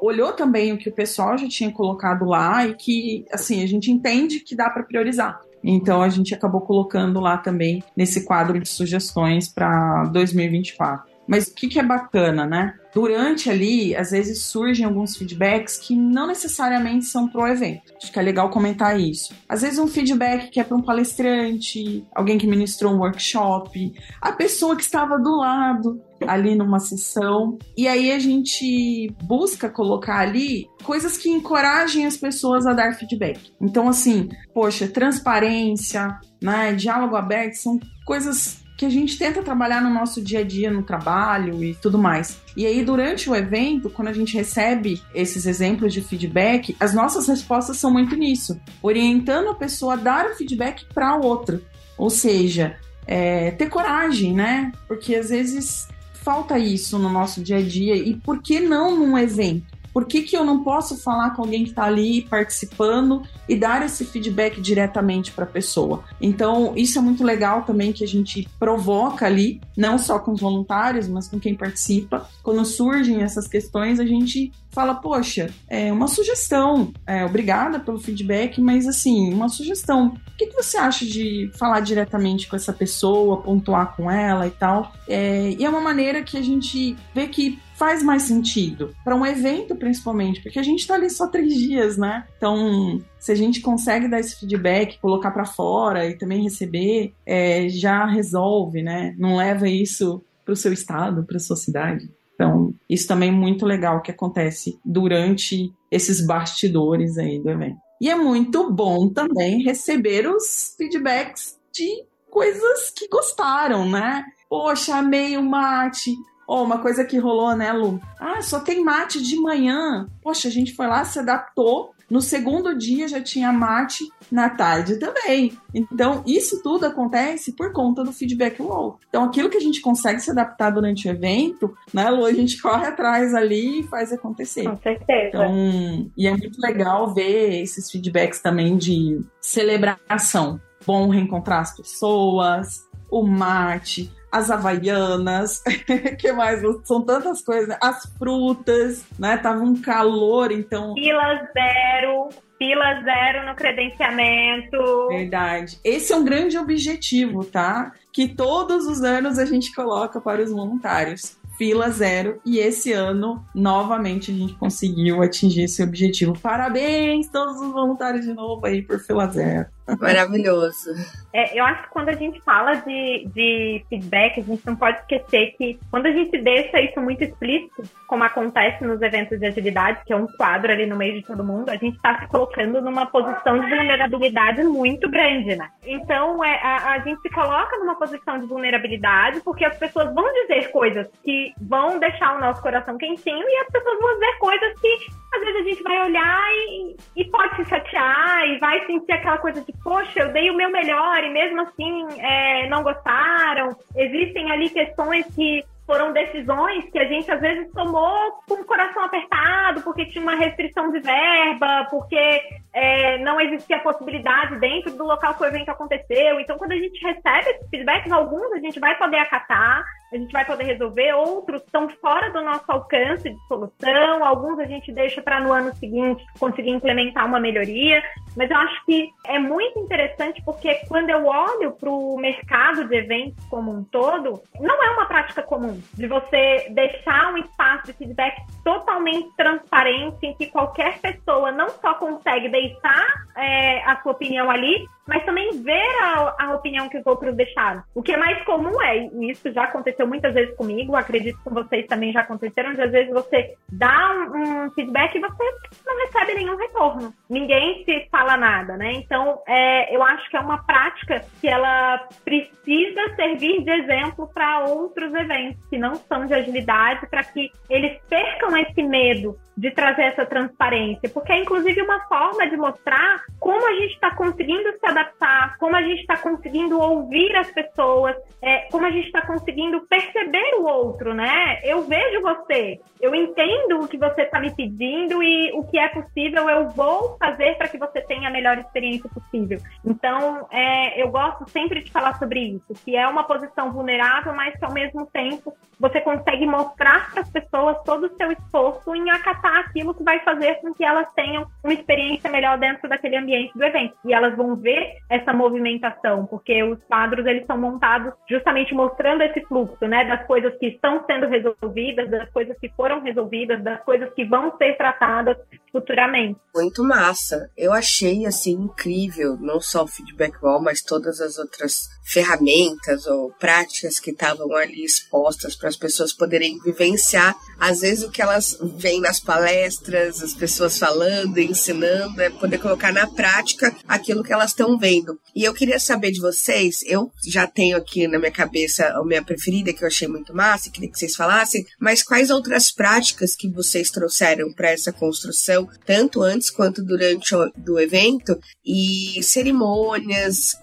[0.00, 3.90] olhou também o que o pessoal já tinha colocado lá e que, assim, a gente
[3.90, 5.40] entende que dá para priorizar.
[5.64, 11.12] Então a gente acabou colocando lá também nesse quadro de sugestões para 2024.
[11.26, 12.74] Mas o que, que é bacana, né?
[12.92, 17.94] Durante ali, às vezes surgem alguns feedbacks que não necessariamente são pro evento.
[17.96, 19.32] Acho que é legal comentar isso.
[19.48, 24.32] Às vezes um feedback que é para um palestrante, alguém que ministrou um workshop, a
[24.32, 27.58] pessoa que estava do lado ali numa sessão.
[27.76, 33.52] E aí a gente busca colocar ali coisas que encorajem as pessoas a dar feedback.
[33.60, 39.90] Então, assim, poxa, transparência, né, diálogo aberto são coisas que a gente tenta trabalhar no
[39.90, 42.40] nosso dia a dia, no trabalho e tudo mais.
[42.56, 47.28] E aí, durante o evento, quando a gente recebe esses exemplos de feedback, as nossas
[47.28, 51.62] respostas são muito nisso, orientando a pessoa a dar o feedback para outra.
[51.96, 54.72] Ou seja, é, ter coragem, né?
[54.88, 55.86] Porque às vezes
[56.22, 57.96] falta isso no nosso dia a dia.
[57.96, 59.71] E por que não num evento?
[59.92, 63.84] Por que, que eu não posso falar com alguém que está ali participando e dar
[63.84, 66.04] esse feedback diretamente para a pessoa?
[66.20, 70.40] Então, isso é muito legal também que a gente provoca ali, não só com os
[70.40, 72.28] voluntários, mas com quem participa.
[72.42, 78.60] Quando surgem essas questões, a gente fala, poxa, é uma sugestão, é, obrigada pelo feedback,
[78.60, 80.14] mas assim, uma sugestão.
[80.32, 84.50] O que, que você acha de falar diretamente com essa pessoa, pontuar com ela e
[84.50, 84.92] tal?
[85.06, 88.94] É, e é uma maneira que a gente vê que faz mais sentido.
[89.02, 92.24] Para um evento, principalmente, porque a gente está ali só três dias, né?
[92.36, 97.68] Então, se a gente consegue dar esse feedback, colocar para fora e também receber, é,
[97.68, 99.16] já resolve, né?
[99.18, 102.08] Não leva isso para o seu estado, para sua cidade.
[102.36, 107.78] Então, isso também é muito legal que acontece durante esses bastidores aí do evento.
[108.00, 114.24] E é muito bom também receber os feedbacks de coisas que gostaram, né?
[114.48, 116.14] Poxa, amei o mate,
[116.46, 118.00] Oh, uma coisa que rolou, né, Lu?
[118.18, 120.06] Ah, só tem mate de manhã.
[120.22, 121.94] Poxa, a gente foi lá, se adaptou.
[122.10, 125.56] No segundo dia já tinha mate, na tarde também.
[125.72, 128.98] Então, isso tudo acontece por conta do feedback wall.
[129.08, 132.60] Então, aquilo que a gente consegue se adaptar durante o evento, né, Lu, a gente
[132.60, 134.64] corre atrás ali e faz acontecer.
[134.64, 135.28] Com certeza.
[135.28, 140.60] Então, e é muito legal ver esses feedbacks também de celebração.
[140.84, 145.62] Bom reencontrar as pessoas, o mate, as havaianas,
[146.18, 146.62] que mais?
[146.84, 147.76] São tantas coisas, né?
[147.82, 149.36] as frutas, né?
[149.36, 150.94] Tava um calor, então.
[150.94, 155.08] Fila zero, fila zero no credenciamento.
[155.08, 155.78] Verdade.
[155.84, 157.92] Esse é um grande objetivo, tá?
[158.10, 161.36] Que todos os anos a gente coloca para os voluntários.
[161.58, 166.32] Fila zero, e esse ano, novamente, a gente conseguiu atingir esse objetivo.
[166.40, 169.66] Parabéns, todos os voluntários de novo aí por fila zero.
[170.00, 170.90] Maravilhoso.
[171.32, 174.98] É, eu acho que quando a gente fala de, de feedback, a gente não pode
[174.98, 180.04] esquecer que quando a gente deixa isso muito explícito, como acontece nos eventos de agilidade,
[180.04, 182.80] que é um quadro ali no meio de todo mundo, a gente está se colocando
[182.80, 185.70] numa posição de vulnerabilidade muito grande, né?
[185.84, 190.30] Então, é, a, a gente se coloca numa posição de vulnerabilidade porque as pessoas vão
[190.32, 194.80] dizer coisas que vão deixar o nosso coração quentinho e as pessoas vão dizer coisas
[194.80, 199.12] que às vezes a gente vai olhar e, e pode se chatear e vai sentir
[199.12, 203.76] aquela coisa de poxa, eu dei o meu melhor e mesmo assim é, não gostaram.
[203.96, 209.04] Existem ali questões que foram decisões que a gente às vezes tomou com o coração
[209.04, 212.40] apertado, porque tinha uma restrição de verba, porque
[212.72, 216.40] é, não existia possibilidade dentro do local que o evento aconteceu.
[216.40, 220.32] Então, quando a gente recebe esses feedbacks, alguns a gente vai poder acatar, a gente
[220.32, 225.22] vai poder resolver, outros estão fora do nosso alcance de solução, alguns a gente deixa
[225.22, 228.02] para no ano seguinte conseguir implementar uma melhoria.
[228.36, 232.96] Mas eu acho que é muito interessante porque quando eu olho para o mercado de
[232.96, 237.92] eventos como um todo, não é uma prática comum de você deixar um espaço de
[237.94, 244.50] feedback totalmente transparente em que qualquer pessoa não só consegue deixar é, a sua opinião
[244.50, 247.82] ali, mas também ver a, a, opinião que os outros deixaram.
[247.94, 251.44] O que é mais comum é, e isso já aconteceu muitas vezes comigo, acredito que
[251.44, 255.44] com vocês também já aconteceram, de às vezes você dá um, um feedback e você
[255.86, 257.12] não recebe nenhum retorno.
[257.28, 258.92] Ninguém se fala nada, né?
[258.92, 264.66] Então, é, eu acho que é uma prática que ela precisa servir de exemplo para
[264.66, 270.02] outros eventos que não são de agilidade, para que eles percam esse medo de trazer
[270.02, 274.86] essa transparência, porque é inclusive uma forma de mostrar como a gente está conseguindo se
[274.86, 279.86] adaptar, como a gente está conseguindo ouvir as pessoas, é, como a gente está conseguindo
[279.92, 281.60] perceber o outro, né?
[281.62, 285.86] Eu vejo você, eu entendo o que você está me pedindo e o que é
[285.88, 289.58] possível eu vou fazer para que você tenha a melhor experiência possível.
[289.84, 294.58] Então, é, eu gosto sempre de falar sobre isso, que é uma posição vulnerável, mas
[294.58, 299.10] que ao mesmo tempo você consegue mostrar para as pessoas todo o seu esforço em
[299.10, 303.52] acatar aquilo que vai fazer com que elas tenham uma experiência melhor dentro daquele ambiente
[303.52, 303.94] do evento.
[304.04, 309.40] E elas vão ver essa movimentação, porque os quadros eles são montados justamente mostrando esse
[309.46, 309.81] fluxo.
[309.86, 314.24] Né, das coisas que estão sendo resolvidas, das coisas que foram resolvidas, das coisas que
[314.24, 315.36] vão ser tratadas
[315.72, 316.38] futuramente.
[316.54, 317.50] Muito massa.
[317.56, 323.32] Eu achei assim incrível, não só o feedback wall, mas todas as outras ferramentas ou
[323.32, 328.58] práticas que estavam ali expostas para as pessoas poderem vivenciar, às vezes o que elas
[328.76, 334.50] veem nas palestras, as pessoas falando, ensinando, é poder colocar na prática aquilo que elas
[334.50, 335.18] estão vendo.
[335.34, 339.22] E eu queria saber de vocês, eu já tenho aqui na minha cabeça a minha
[339.22, 343.48] preferida que eu achei muito massa, queria que vocês falassem, mas quais outras práticas que
[343.48, 348.38] vocês trouxeram para essa construção, tanto antes quanto durante o do evento?
[348.64, 350.54] E cerimônias,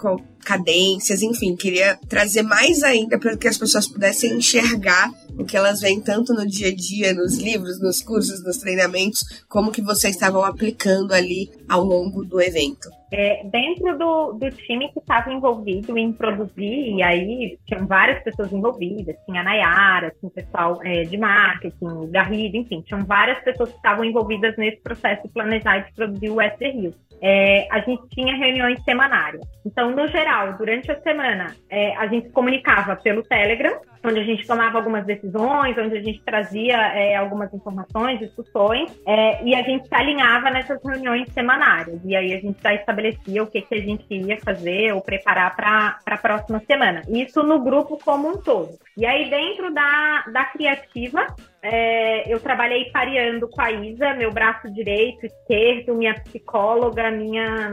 [0.44, 5.80] cadências, enfim, queria trazer mais ainda para que as pessoas pudessem enxergar o que elas
[5.80, 10.14] veem tanto no dia a dia, nos livros, nos cursos, nos treinamentos, como que vocês
[10.14, 12.90] estavam aplicando ali ao longo do evento.
[13.12, 18.52] É, dentro do, do time que estava envolvido em produzir, e aí tinham várias pessoas
[18.52, 23.70] envolvidas, tinha a Nayara, tinha o pessoal é, de marketing, Garrido, enfim, tinham várias pessoas
[23.70, 26.94] que estavam envolvidas nesse processo de planejar e de produzir o Esther Rio.
[27.22, 29.42] É, a gente tinha reuniões semanárias.
[29.66, 34.48] Então, no geral, durante a semana, é, a gente comunicava pelo Telegram, onde a gente
[34.48, 39.88] tomava algumas decisões, onde a gente trazia é, algumas informações, discussões, é, e a gente
[39.88, 42.00] se alinhava nessas reuniões semanárias.
[42.06, 45.56] E aí a gente já estabelecia o que, que a gente ia fazer ou preparar
[45.56, 47.02] para a próxima semana.
[47.10, 48.78] Isso no grupo como um todo.
[48.98, 51.26] E aí, dentro da, da criativa,
[51.62, 57.70] é, eu trabalhei pareando com a Isa, meu braço direito, esquerdo, minha psicóloga, minha.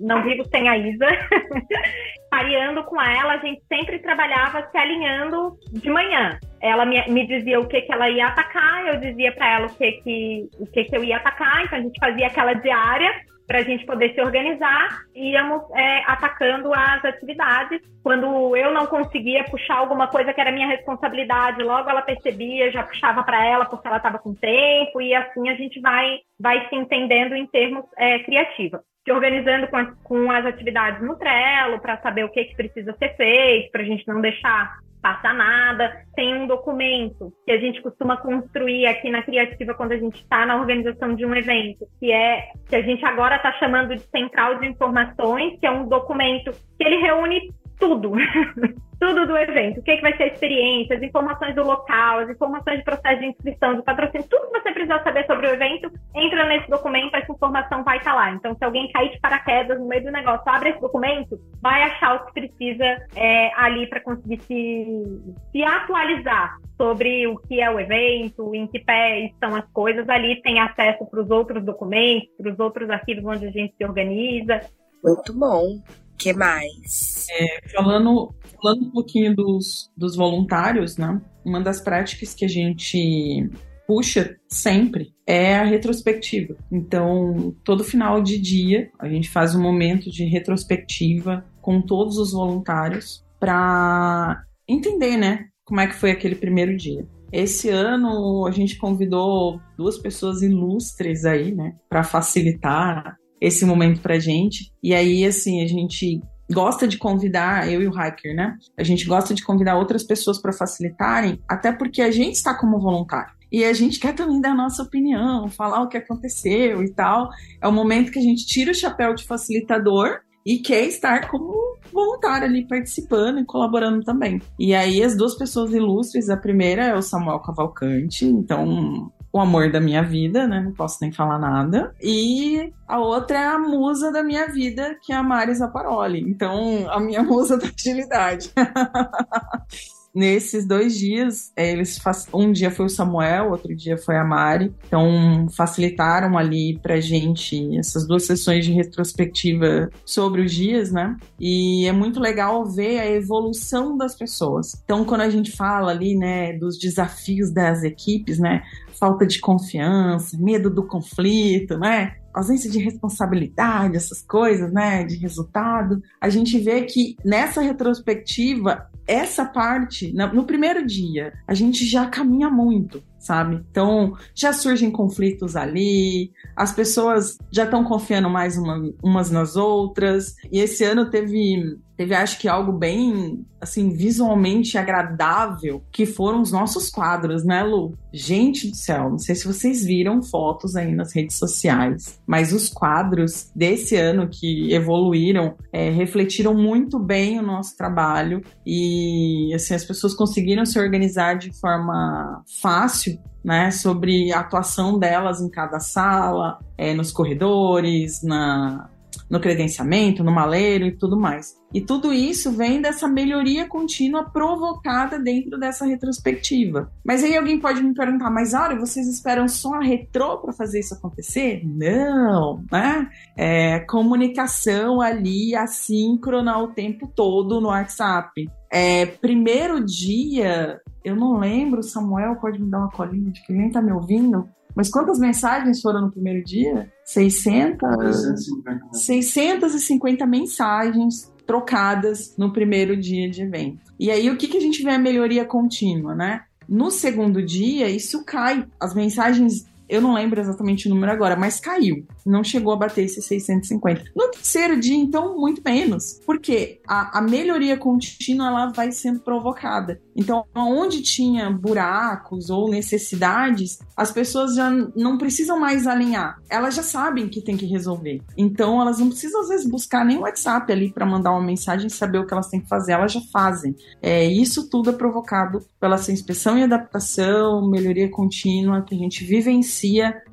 [0.00, 1.06] Não vivo sem a Isa.
[2.30, 6.38] pareando com ela, a gente sempre trabalhava se alinhando de manhã.
[6.60, 9.74] Ela me, me dizia o que, que ela ia atacar, eu dizia para ela o
[9.74, 13.10] que, que, o que, que eu ia atacar, então a gente fazia aquela diária
[13.46, 17.80] para a gente poder se organizar, íamos é, atacando as atividades.
[18.02, 22.82] Quando eu não conseguia puxar alguma coisa que era minha responsabilidade, logo ela percebia, já
[22.82, 26.74] puxava para ela porque ela estava com tempo, e assim a gente vai, vai se
[26.74, 28.80] entendendo em termos é, criativos.
[29.04, 32.94] Se organizando com as, com as atividades no Trello, para saber o que, que precisa
[32.98, 36.04] ser feito, para a gente não deixar passa nada.
[36.16, 40.44] Tem um documento que a gente costuma construir aqui na Criativa quando a gente está
[40.44, 44.58] na organização de um evento, que é que a gente agora está chamando de Central
[44.58, 48.12] de Informações, que é um documento que ele reúne tudo.
[48.98, 49.80] tudo do evento.
[49.80, 52.84] O que, é que vai ser a experiência, as informações do local, as informações de
[52.84, 56.68] processo de inscrição, de patrocínio, tudo que você precisa saber sobre o evento, entra nesse
[56.70, 58.30] documento, essa informação vai estar tá lá.
[58.32, 62.16] Então, se alguém cair de paraquedas no meio do negócio, abre esse documento, vai achar
[62.16, 62.84] o que precisa
[63.14, 68.80] é, ali para conseguir se, se atualizar sobre o que é o evento, em que
[68.80, 70.08] pé estão as coisas.
[70.08, 73.84] Ali tem acesso para os outros documentos, para os outros arquivos onde a gente se
[73.84, 74.60] organiza.
[75.04, 75.80] Muito bom
[76.16, 77.26] que mais?
[77.30, 81.20] É, falando, falando um pouquinho dos, dos voluntários, né?
[81.44, 83.48] Uma das práticas que a gente
[83.86, 86.56] puxa sempre é a retrospectiva.
[86.70, 92.32] Então, todo final de dia, a gente faz um momento de retrospectiva com todos os
[92.32, 97.06] voluntários para entender, né, como é que foi aquele primeiro dia.
[97.32, 104.18] Esse ano a gente convidou duas pessoas ilustres aí, né, para facilitar esse momento pra
[104.18, 104.72] gente.
[104.82, 106.20] E aí, assim, a gente
[106.50, 108.56] gosta de convidar, eu e o Hiker, né?
[108.78, 112.78] A gente gosta de convidar outras pessoas para facilitarem, até porque a gente está como
[112.78, 113.34] voluntário.
[113.50, 117.30] E a gente quer também dar a nossa opinião, falar o que aconteceu e tal.
[117.62, 121.76] É o momento que a gente tira o chapéu de facilitador e quer estar como
[121.92, 124.40] voluntário ali participando e colaborando também.
[124.58, 129.70] E aí as duas pessoas ilustres, a primeira é o Samuel Cavalcante, então o amor
[129.70, 130.60] da minha vida, né?
[130.60, 131.94] Não posso nem falar nada.
[132.02, 136.20] E a outra é a musa da minha vida, que é a Mari Zaparoli.
[136.20, 138.52] Então, a minha musa da agilidade.
[140.16, 142.00] nesses dois dias, é, eles
[142.32, 147.76] um dia foi o Samuel, outro dia foi a Mari, então facilitaram ali pra gente
[147.76, 151.14] essas duas sessões de retrospectiva sobre os dias, né?
[151.38, 154.80] E é muito legal ver a evolução das pessoas.
[154.84, 158.62] Então, quando a gente fala ali, né, dos desafios das equipes, né,
[158.98, 162.14] falta de confiança, medo do conflito, né?
[162.36, 169.44] ausência de responsabilidade, essas coisas, né, de resultado, a gente vê que nessa retrospectiva, essa
[169.44, 173.64] parte, no primeiro dia, a gente já caminha muito sabe?
[173.70, 180.36] Então já surgem conflitos ali, as pessoas já estão confiando mais uma, umas nas outras.
[180.52, 186.52] E esse ano teve teve acho que algo bem assim visualmente agradável que foram os
[186.52, 187.96] nossos quadros, né, Lu?
[188.12, 192.68] Gente do céu, não sei se vocês viram fotos aí nas redes sociais, mas os
[192.68, 199.84] quadros desse ano que evoluíram é, refletiram muito bem o nosso trabalho e assim as
[199.84, 206.58] pessoas conseguiram se organizar de forma fácil né, sobre a atuação delas em cada sala,
[206.76, 208.90] é, nos corredores, na,
[209.28, 211.56] no credenciamento, no maleiro e tudo mais.
[211.74, 216.90] E tudo isso vem dessa melhoria contínua provocada dentro dessa retrospectiva.
[217.04, 220.80] Mas aí alguém pode me perguntar, mas olha, vocês esperam só a retrô para fazer
[220.80, 221.62] isso acontecer?
[221.64, 223.08] Não, né?
[223.36, 228.48] É, comunicação ali assíncrona o tempo todo no WhatsApp.
[228.72, 233.70] É, primeiro dia, eu não lembro, Samuel pode me dar uma colinha de que nem
[233.70, 236.92] tá me ouvindo, mas quantas mensagens foram no primeiro dia?
[237.02, 237.80] 600?
[237.80, 238.92] 650.
[238.92, 243.80] 650 mensagens trocadas no primeiro dia de evento.
[243.98, 246.42] E aí, o que, que a gente vê a melhoria contínua, né?
[246.68, 248.66] No segundo dia, isso cai.
[248.78, 252.04] As mensagens eu não lembro exatamente o número agora, mas caiu.
[252.24, 254.10] Não chegou a bater esses 650.
[254.14, 256.20] No terceiro dia, então, muito menos.
[256.26, 260.00] Porque a, a melhoria contínua ela vai sendo provocada.
[260.14, 266.40] Então, onde tinha buracos ou necessidades, as pessoas já não precisam mais alinhar.
[266.48, 268.22] Elas já sabem que tem que resolver.
[268.36, 271.86] Então, elas não precisam, às vezes, buscar nem o WhatsApp ali para mandar uma mensagem
[271.86, 272.92] e saber o que elas têm que fazer.
[272.92, 273.74] Elas já fazem.
[274.02, 279.24] É, isso tudo é provocado pela sua inspeção e adaptação, melhoria contínua que a gente
[279.24, 279.75] vivencia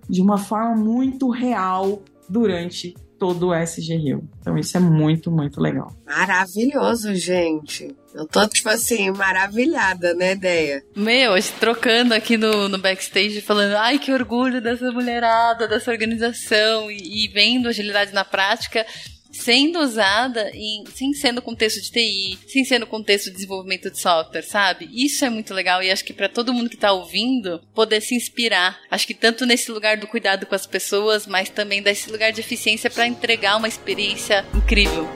[0.09, 4.29] de uma forma muito real durante todo o SG Rio.
[4.39, 5.95] Então isso é muito, muito legal.
[6.05, 7.95] Maravilhoso, gente.
[8.13, 10.83] Eu tô, tipo assim, maravilhada, né, ideia?
[10.95, 17.25] Meu, trocando aqui no, no backstage, falando, ai, que orgulho dessa mulherada, dessa organização, e,
[17.25, 18.85] e vendo agilidade na prática
[19.33, 24.43] sendo usada em, sem sendo contexto de TI, sem sendo contexto de desenvolvimento de software,
[24.43, 24.87] sabe?
[24.93, 28.15] Isso é muito legal e acho que para todo mundo que tá ouvindo poder se
[28.15, 28.79] inspirar.
[28.89, 32.41] Acho que tanto nesse lugar do cuidado com as pessoas, mas também desse lugar de
[32.41, 35.09] eficiência para entregar uma experiência incrível.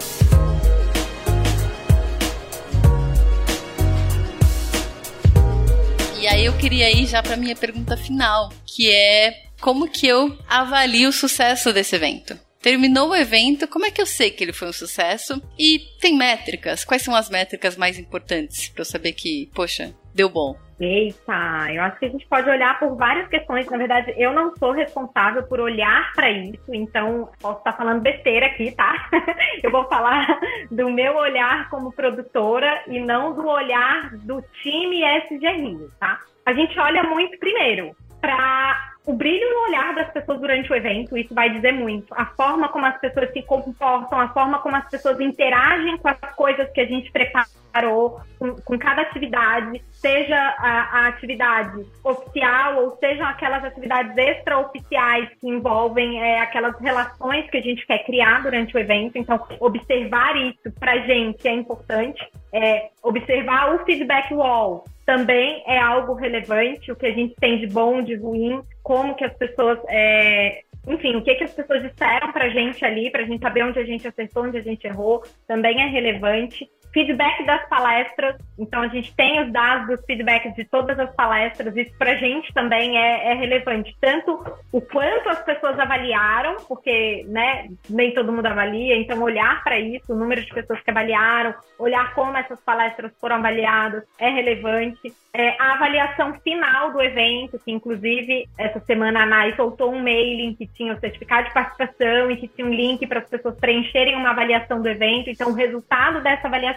[6.20, 10.38] E aí eu queria ir já para minha pergunta final, que é como que eu
[10.48, 12.47] avalio o sucesso desse evento?
[12.68, 15.42] Terminou o evento, como é que eu sei que ele foi um sucesso?
[15.58, 16.84] E tem métricas?
[16.84, 20.54] Quais são as métricas mais importantes para eu saber que, poxa, deu bom?
[20.78, 23.70] Eita, eu acho que a gente pode olhar por várias questões.
[23.70, 28.48] Na verdade, eu não sou responsável por olhar para isso, então posso estar falando besteira
[28.48, 29.10] aqui, tá?
[29.64, 30.28] eu vou falar
[30.70, 36.20] do meu olhar como produtora e não do olhar do time SG Rio, tá?
[36.46, 41.18] A gente olha muito primeiro para o brilho no olhar das pessoas durante o evento,
[41.18, 42.14] isso vai dizer muito.
[42.14, 46.20] A forma como as pessoas se comportam, a forma como as pessoas interagem com as
[46.36, 52.98] coisas que a gente preparou, com, com cada atividade, seja a, a, atividade oficial ou
[52.98, 58.76] sejam aquelas atividades extraoficiais que envolvem é, aquelas relações que a gente quer criar durante
[58.76, 59.18] o evento.
[59.18, 62.22] Então, observar isso para gente é importante.
[62.52, 67.66] É, observar o feedback wall também é algo relevante, o que a gente tem de
[67.66, 72.34] bom, de ruim, como que as pessoas é, enfim, o que, que as pessoas disseram
[72.34, 75.82] pra gente ali, pra gente saber onde a gente acertou, onde a gente errou, também
[75.82, 78.36] é relevante feedback das palestras.
[78.58, 81.76] Então, a gente tem os dados dos feedbacks de todas as palestras.
[81.76, 83.96] Isso para a gente também é, é, relevante.
[84.02, 88.96] Tanto o quanto as pessoas avaliaram, porque né, nem todo mundo avalia.
[88.96, 93.38] Então, olhar para isso, o número de pessoas que avaliaram, olhar como essas palestras foram
[93.38, 95.14] avaliadas é relevante.
[95.34, 100.56] É, a avaliação final do evento, que inclusive essa semana a NAI soltou um mailing
[100.56, 104.16] que tinha o certificado de participação e que tinha um link para as pessoas preencherem
[104.16, 105.30] uma avaliação do evento.
[105.30, 106.77] Então, o resultado dessa avaliação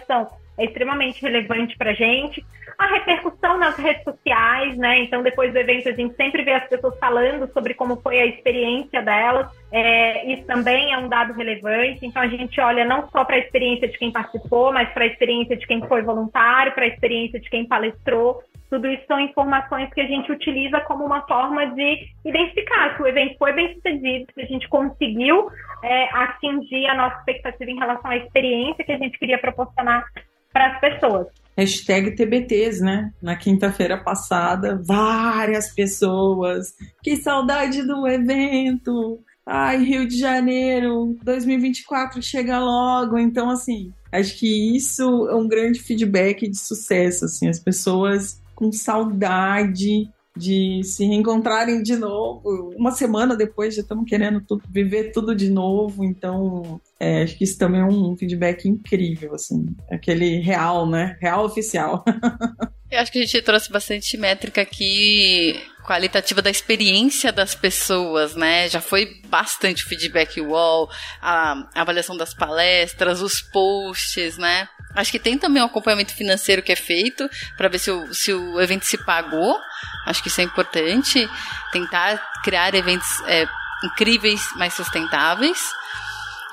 [0.57, 2.45] é extremamente relevante para a gente.
[2.77, 4.99] A repercussão nas redes sociais, né?
[4.99, 8.25] Então, depois do evento, a gente sempre vê as pessoas falando sobre como foi a
[8.25, 9.47] experiência delas.
[9.71, 12.05] É, isso também é um dado relevante.
[12.05, 15.07] Então, a gente olha não só para a experiência de quem participou, mas para a
[15.07, 18.41] experiência de quem foi voluntário, para a experiência de quem palestrou.
[18.71, 23.07] Tudo isso são informações que a gente utiliza como uma forma de identificar se o
[23.07, 25.49] evento foi bem sucedido, se a gente conseguiu
[25.83, 30.05] é, atingir a nossa expectativa em relação à experiência que a gente queria proporcionar
[30.51, 31.27] para as pessoas.
[31.57, 33.11] Hashtag TBTs, né?
[33.21, 36.73] Na quinta-feira passada, várias pessoas.
[37.03, 39.19] Que saudade do evento!
[39.45, 43.17] Ai, Rio de Janeiro, 2024 chega logo.
[43.17, 47.25] Então, assim, acho que isso é um grande feedback de sucesso.
[47.25, 52.73] Assim, as pessoas com saudade de se reencontrarem de novo.
[52.77, 57.43] Uma semana depois já estamos querendo tudo, viver tudo de novo, então é, acho que
[57.43, 61.17] isso também é um feedback incrível, assim, aquele real, né?
[61.19, 62.03] Real oficial.
[62.91, 65.55] Eu acho que a gente trouxe bastante métrica aqui
[65.85, 68.67] qualitativa da experiência das pessoas, né?
[68.67, 70.89] Já foi bastante feedback wall,
[71.21, 74.67] a avaliação das palestras, os posts, né?
[74.95, 78.33] Acho que tem também um acompanhamento financeiro que é feito para ver se o, se
[78.33, 79.59] o evento se pagou.
[80.05, 81.29] Acho que isso é importante.
[81.71, 83.47] Tentar criar eventos é,
[83.83, 85.59] incríveis, mais sustentáveis.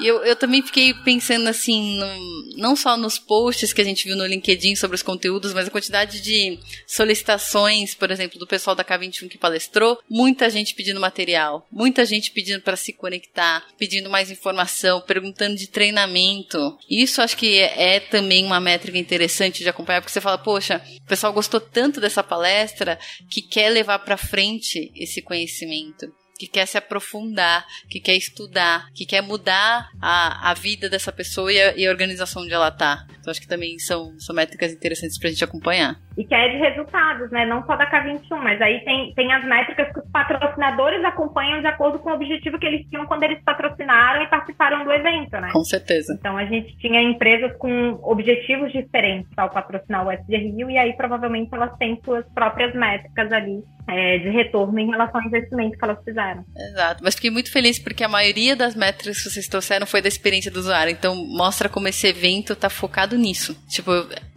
[0.00, 4.04] E eu, eu também fiquei pensando assim, no, não só nos posts que a gente
[4.04, 8.76] viu no LinkedIn sobre os conteúdos, mas a quantidade de solicitações, por exemplo, do pessoal
[8.76, 14.08] da K21 que palestrou, muita gente pedindo material, muita gente pedindo para se conectar, pedindo
[14.08, 16.78] mais informação, perguntando de treinamento.
[16.88, 20.82] Isso acho que é, é também uma métrica interessante de acompanhar, porque você fala, poxa,
[21.04, 22.98] o pessoal gostou tanto dessa palestra
[23.30, 29.04] que quer levar para frente esse conhecimento que quer se aprofundar, que quer estudar, que
[29.04, 33.04] quer mudar a, a vida dessa pessoa e a, e a organização onde ela está.
[33.18, 35.96] Então acho que também são, são métricas interessantes para a gente acompanhar.
[36.16, 37.44] E que é de resultados, né?
[37.44, 41.66] Não só da K21, mas aí tem, tem as métricas que os patrocinadores acompanham de
[41.66, 45.50] acordo com o objetivo que eles tinham quando eles patrocinaram e participaram do evento, né?
[45.52, 46.16] Com certeza.
[46.18, 50.92] Então a gente tinha empresas com objetivos diferentes ao patrocinar o SG Rio e aí
[50.94, 55.84] provavelmente elas têm suas próprias métricas ali é, de retorno em relação ao investimento que
[55.84, 56.44] elas fizeram.
[56.56, 60.08] Exato, mas fiquei muito feliz porque a maioria das métricas que vocês trouxeram foi da
[60.08, 63.56] experiência do usuário, então mostra como esse evento está focado nisso.
[63.68, 63.90] Tipo,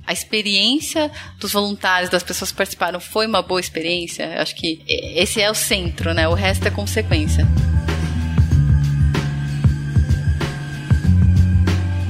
[0.07, 4.41] a experiência dos voluntários, das pessoas que participaram, foi uma boa experiência.
[4.41, 6.27] Acho que esse é o centro, né?
[6.27, 7.45] O resto é consequência.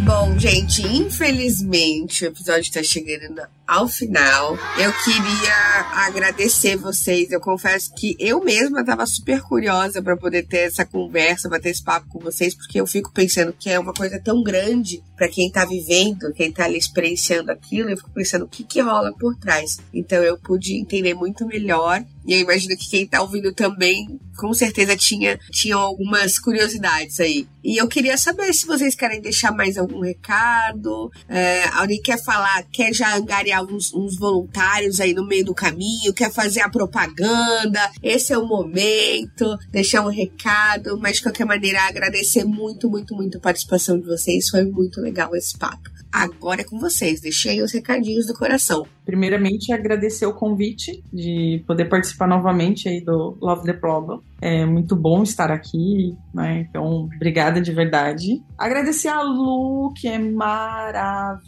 [0.03, 4.57] Bom, gente, infelizmente o episódio está chegando ao final.
[4.77, 7.31] Eu queria agradecer vocês.
[7.31, 11.83] Eu confesso que eu mesma estava super curiosa para poder ter essa conversa, bater esse
[11.83, 15.47] papo com vocês, porque eu fico pensando que é uma coisa tão grande para quem
[15.47, 17.89] está vivendo, quem está ali experienciando aquilo.
[17.89, 19.77] Eu fico pensando o que, que rola por trás.
[19.93, 22.03] Então eu pude entender muito melhor.
[22.25, 27.47] E eu imagino que quem está ouvindo também, com certeza, tinha, tinha algumas curiosidades aí.
[27.63, 31.11] E eu queria saber se vocês querem deixar mais algum recado.
[31.27, 36.13] É, alguém quer falar, quer já angariar uns, uns voluntários aí no meio do caminho,
[36.13, 41.81] quer fazer a propaganda, esse é o momento, deixar um recado, mas de qualquer maneira
[41.83, 46.00] agradecer muito, muito, muito a participação de vocês, foi muito legal esse papo.
[46.11, 48.85] Agora é com vocês, deixei os recadinhos do coração.
[49.05, 54.19] Primeiramente, agradecer o convite de poder participar novamente aí do Love the Problem.
[54.41, 56.67] É muito bom estar aqui, né?
[56.67, 58.43] Então, obrigada de verdade.
[58.57, 61.39] Agradecer a Lu, que é maravilhosa,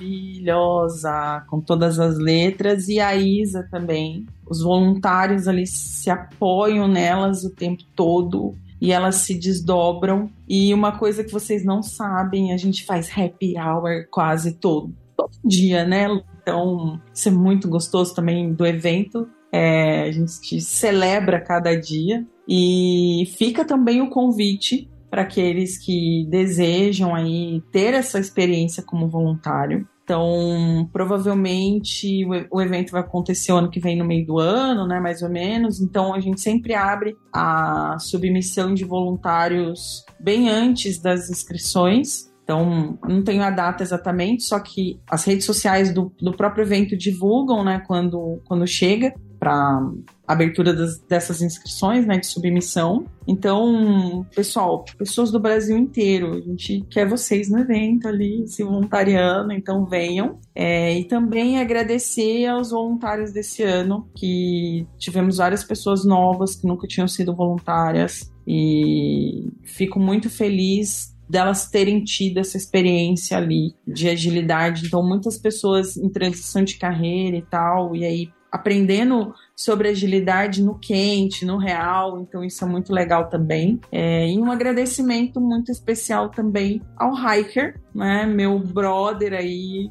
[1.50, 4.26] com todas as letras, e a Isa também.
[4.50, 10.30] Os voluntários ali se apoiam nelas o tempo todo e elas se desdobram.
[10.46, 15.32] E uma coisa que vocês não sabem, a gente faz happy hour quase todo, todo
[15.46, 16.08] dia, né?
[16.42, 19.26] Então, isso é muito gostoso também do evento.
[19.54, 22.28] É, a gente celebra cada dia.
[22.46, 29.88] E fica também o convite para aqueles que desejam aí ter essa experiência como voluntário.
[30.04, 35.00] Então, provavelmente o, evento vai acontecer o ano que vem no meio do ano, né,
[35.00, 35.80] mais ou menos.
[35.80, 42.30] Então, a gente sempre abre a submissão de voluntários bem antes das inscrições.
[42.44, 46.98] Então, não tenho a data exatamente, só que as redes sociais do, do próprio evento
[46.98, 49.90] divulgam, né, quando, quando chega para
[50.28, 53.06] abertura das, dessas inscrições, né, de submissão.
[53.28, 59.52] Então, pessoal, pessoas do Brasil inteiro, a gente quer vocês no evento ali, se voluntariando,
[59.52, 60.40] então venham.
[60.56, 66.88] É, e também agradecer aos voluntários desse ano, que tivemos várias pessoas novas que nunca
[66.88, 68.32] tinham sido voluntárias.
[68.46, 74.86] E fico muito feliz delas terem tido essa experiência ali de agilidade.
[74.86, 80.78] Então, muitas pessoas em transição de carreira e tal, e aí aprendendo sobre agilidade no
[80.78, 83.82] quente, no real, então isso é muito legal também.
[83.92, 89.90] É, e um agradecimento muito especial também ao Hiker, né, meu brother aí,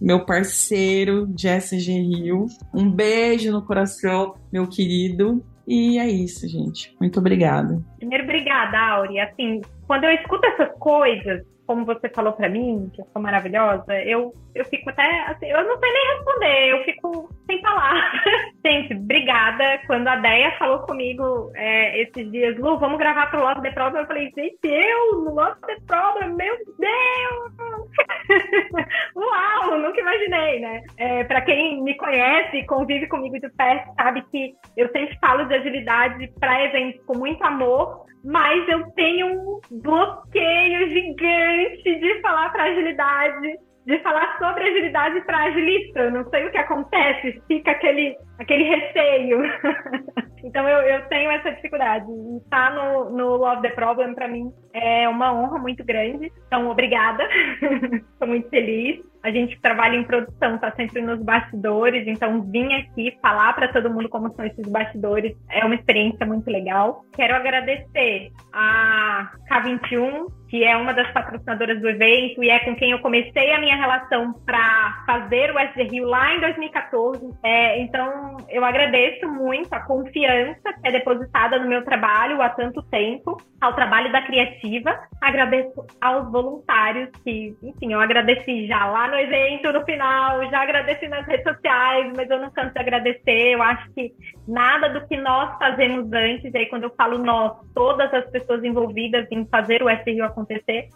[0.00, 2.46] meu parceiro de SG Rio.
[2.72, 5.44] Um beijo no coração, meu querido.
[5.66, 6.96] E é isso, gente.
[6.98, 7.78] Muito obrigada.
[7.98, 9.20] Primeiro, obrigada, Auri.
[9.20, 13.94] Assim, quando eu escuto essas coisas, como você falou para mim, que eu sou maravilhosa,
[14.02, 18.10] eu, eu fico até assim, eu não sei nem responder, eu fico sem falar.
[18.64, 19.78] Gente, obrigada.
[19.86, 24.02] Quando a Deia falou comigo é, esses dias, Lu, vamos gravar pro Love the Problem,
[24.02, 27.52] eu falei, gente, eu no Love the Problem, meu Deus!
[29.14, 30.82] Uau, nunca imaginei, né?
[30.96, 35.54] É, para quem me conhece convive comigo de perto, sabe que eu sempre falo de
[35.54, 42.64] agilidade para eventos com muito amor, mas eu tenho um bloqueio gigante de falar para
[42.64, 43.58] agilidade
[43.88, 46.10] de falar sobre agilidade para agilista.
[46.10, 49.40] Não sei o que acontece, fica aquele, aquele receio.
[50.44, 52.04] então eu, eu tenho essa dificuldade.
[52.44, 56.30] estar no, no Love the Problem para mim é uma honra muito grande.
[56.46, 57.26] Então, obrigada.
[58.12, 59.00] Estou muito feliz.
[59.22, 63.90] A gente trabalha em produção, está sempre nos bastidores, então vir aqui falar para todo
[63.90, 67.04] mundo como são esses bastidores é uma experiência muito legal.
[67.14, 72.90] Quero agradecer a K21 que é uma das patrocinadoras do evento e é com quem
[72.90, 77.20] eu comecei a minha relação para fazer o SD Rio lá em 2014.
[77.42, 82.82] É, então, eu agradeço muito a confiança que é depositada no meu trabalho há tanto
[82.84, 84.98] tempo, ao trabalho da Criativa.
[85.20, 91.08] Agradeço aos voluntários que, enfim, eu agradeci já lá no evento, no final, já agradeci
[91.08, 93.54] nas redes sociais, mas eu não canso de agradecer.
[93.54, 94.12] Eu acho que
[94.46, 99.26] nada do que nós fazemos antes, aí quando eu falo nós, todas as pessoas envolvidas
[99.30, 100.24] em fazer o SD Rio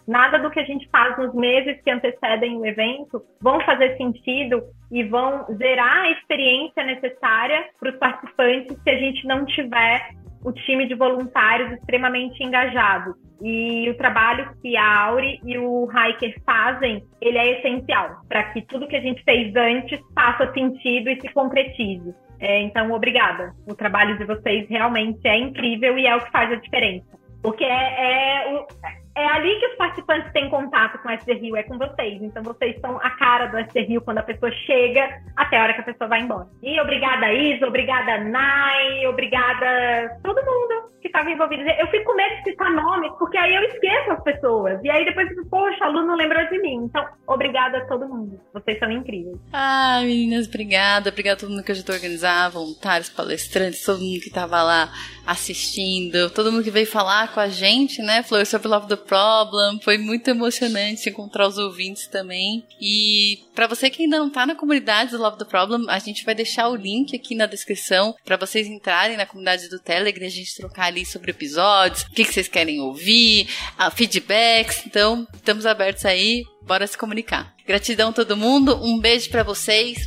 [0.07, 4.63] nada do que a gente faz nos meses que antecedem o evento vão fazer sentido
[4.91, 10.09] e vão gerar a experiência necessária para os participantes se a gente não tiver
[10.43, 13.15] o time de voluntários extremamente engajado.
[13.41, 18.61] E o trabalho que a Auri e o Hiker fazem, ele é essencial para que
[18.61, 22.13] tudo que a gente fez antes faça sentido e se concretize.
[22.39, 23.53] É, então, obrigada.
[23.67, 27.07] O trabalho de vocês realmente é incrível e é o que faz a diferença.
[27.41, 28.67] Porque é, é, o,
[29.15, 32.21] é ali que os participantes têm contato com o SD Rio, é com vocês.
[32.21, 35.73] Então vocês são a cara do SD Rio quando a pessoa chega até a hora
[35.73, 36.47] que a pessoa vai embora.
[36.61, 41.63] E obrigada, Isa, obrigada, Nai, obrigada todo mundo que estava envolvido.
[41.63, 44.79] Eu fico com medo de citar nomes, porque aí eu esqueço as pessoas.
[44.83, 46.85] E aí depois eu fico, poxa, a Lu não lembrou de mim.
[46.85, 48.39] Então, obrigada a todo mundo.
[48.53, 49.37] Vocês são incríveis.
[49.51, 51.09] Ah, meninas, obrigada.
[51.09, 54.89] Obrigada a todo mundo que ajudou a organizar, voluntários, palestrantes, todo mundo que estava lá
[55.27, 58.23] assistindo, todo mundo que veio falar com a gente, né?
[58.23, 59.79] Falou sobre Love the Problem.
[59.81, 62.65] Foi muito emocionante encontrar os ouvintes também.
[62.79, 66.25] E para você que ainda não tá na comunidade do Love the Problem, a gente
[66.25, 70.29] vai deixar o link aqui na descrição para vocês entrarem na comunidade do Telegram, a
[70.29, 73.47] gente trocar ali sobre episódios, o que, que vocês querem ouvir,
[73.79, 74.83] uh, feedbacks.
[74.85, 77.53] Então, estamos abertos aí, bora se comunicar.
[77.65, 80.05] Gratidão a todo mundo, um beijo para vocês.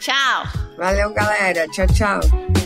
[0.00, 0.66] Tchau!
[0.76, 1.66] Valeu, galera.
[1.68, 2.65] Tchau, tchau.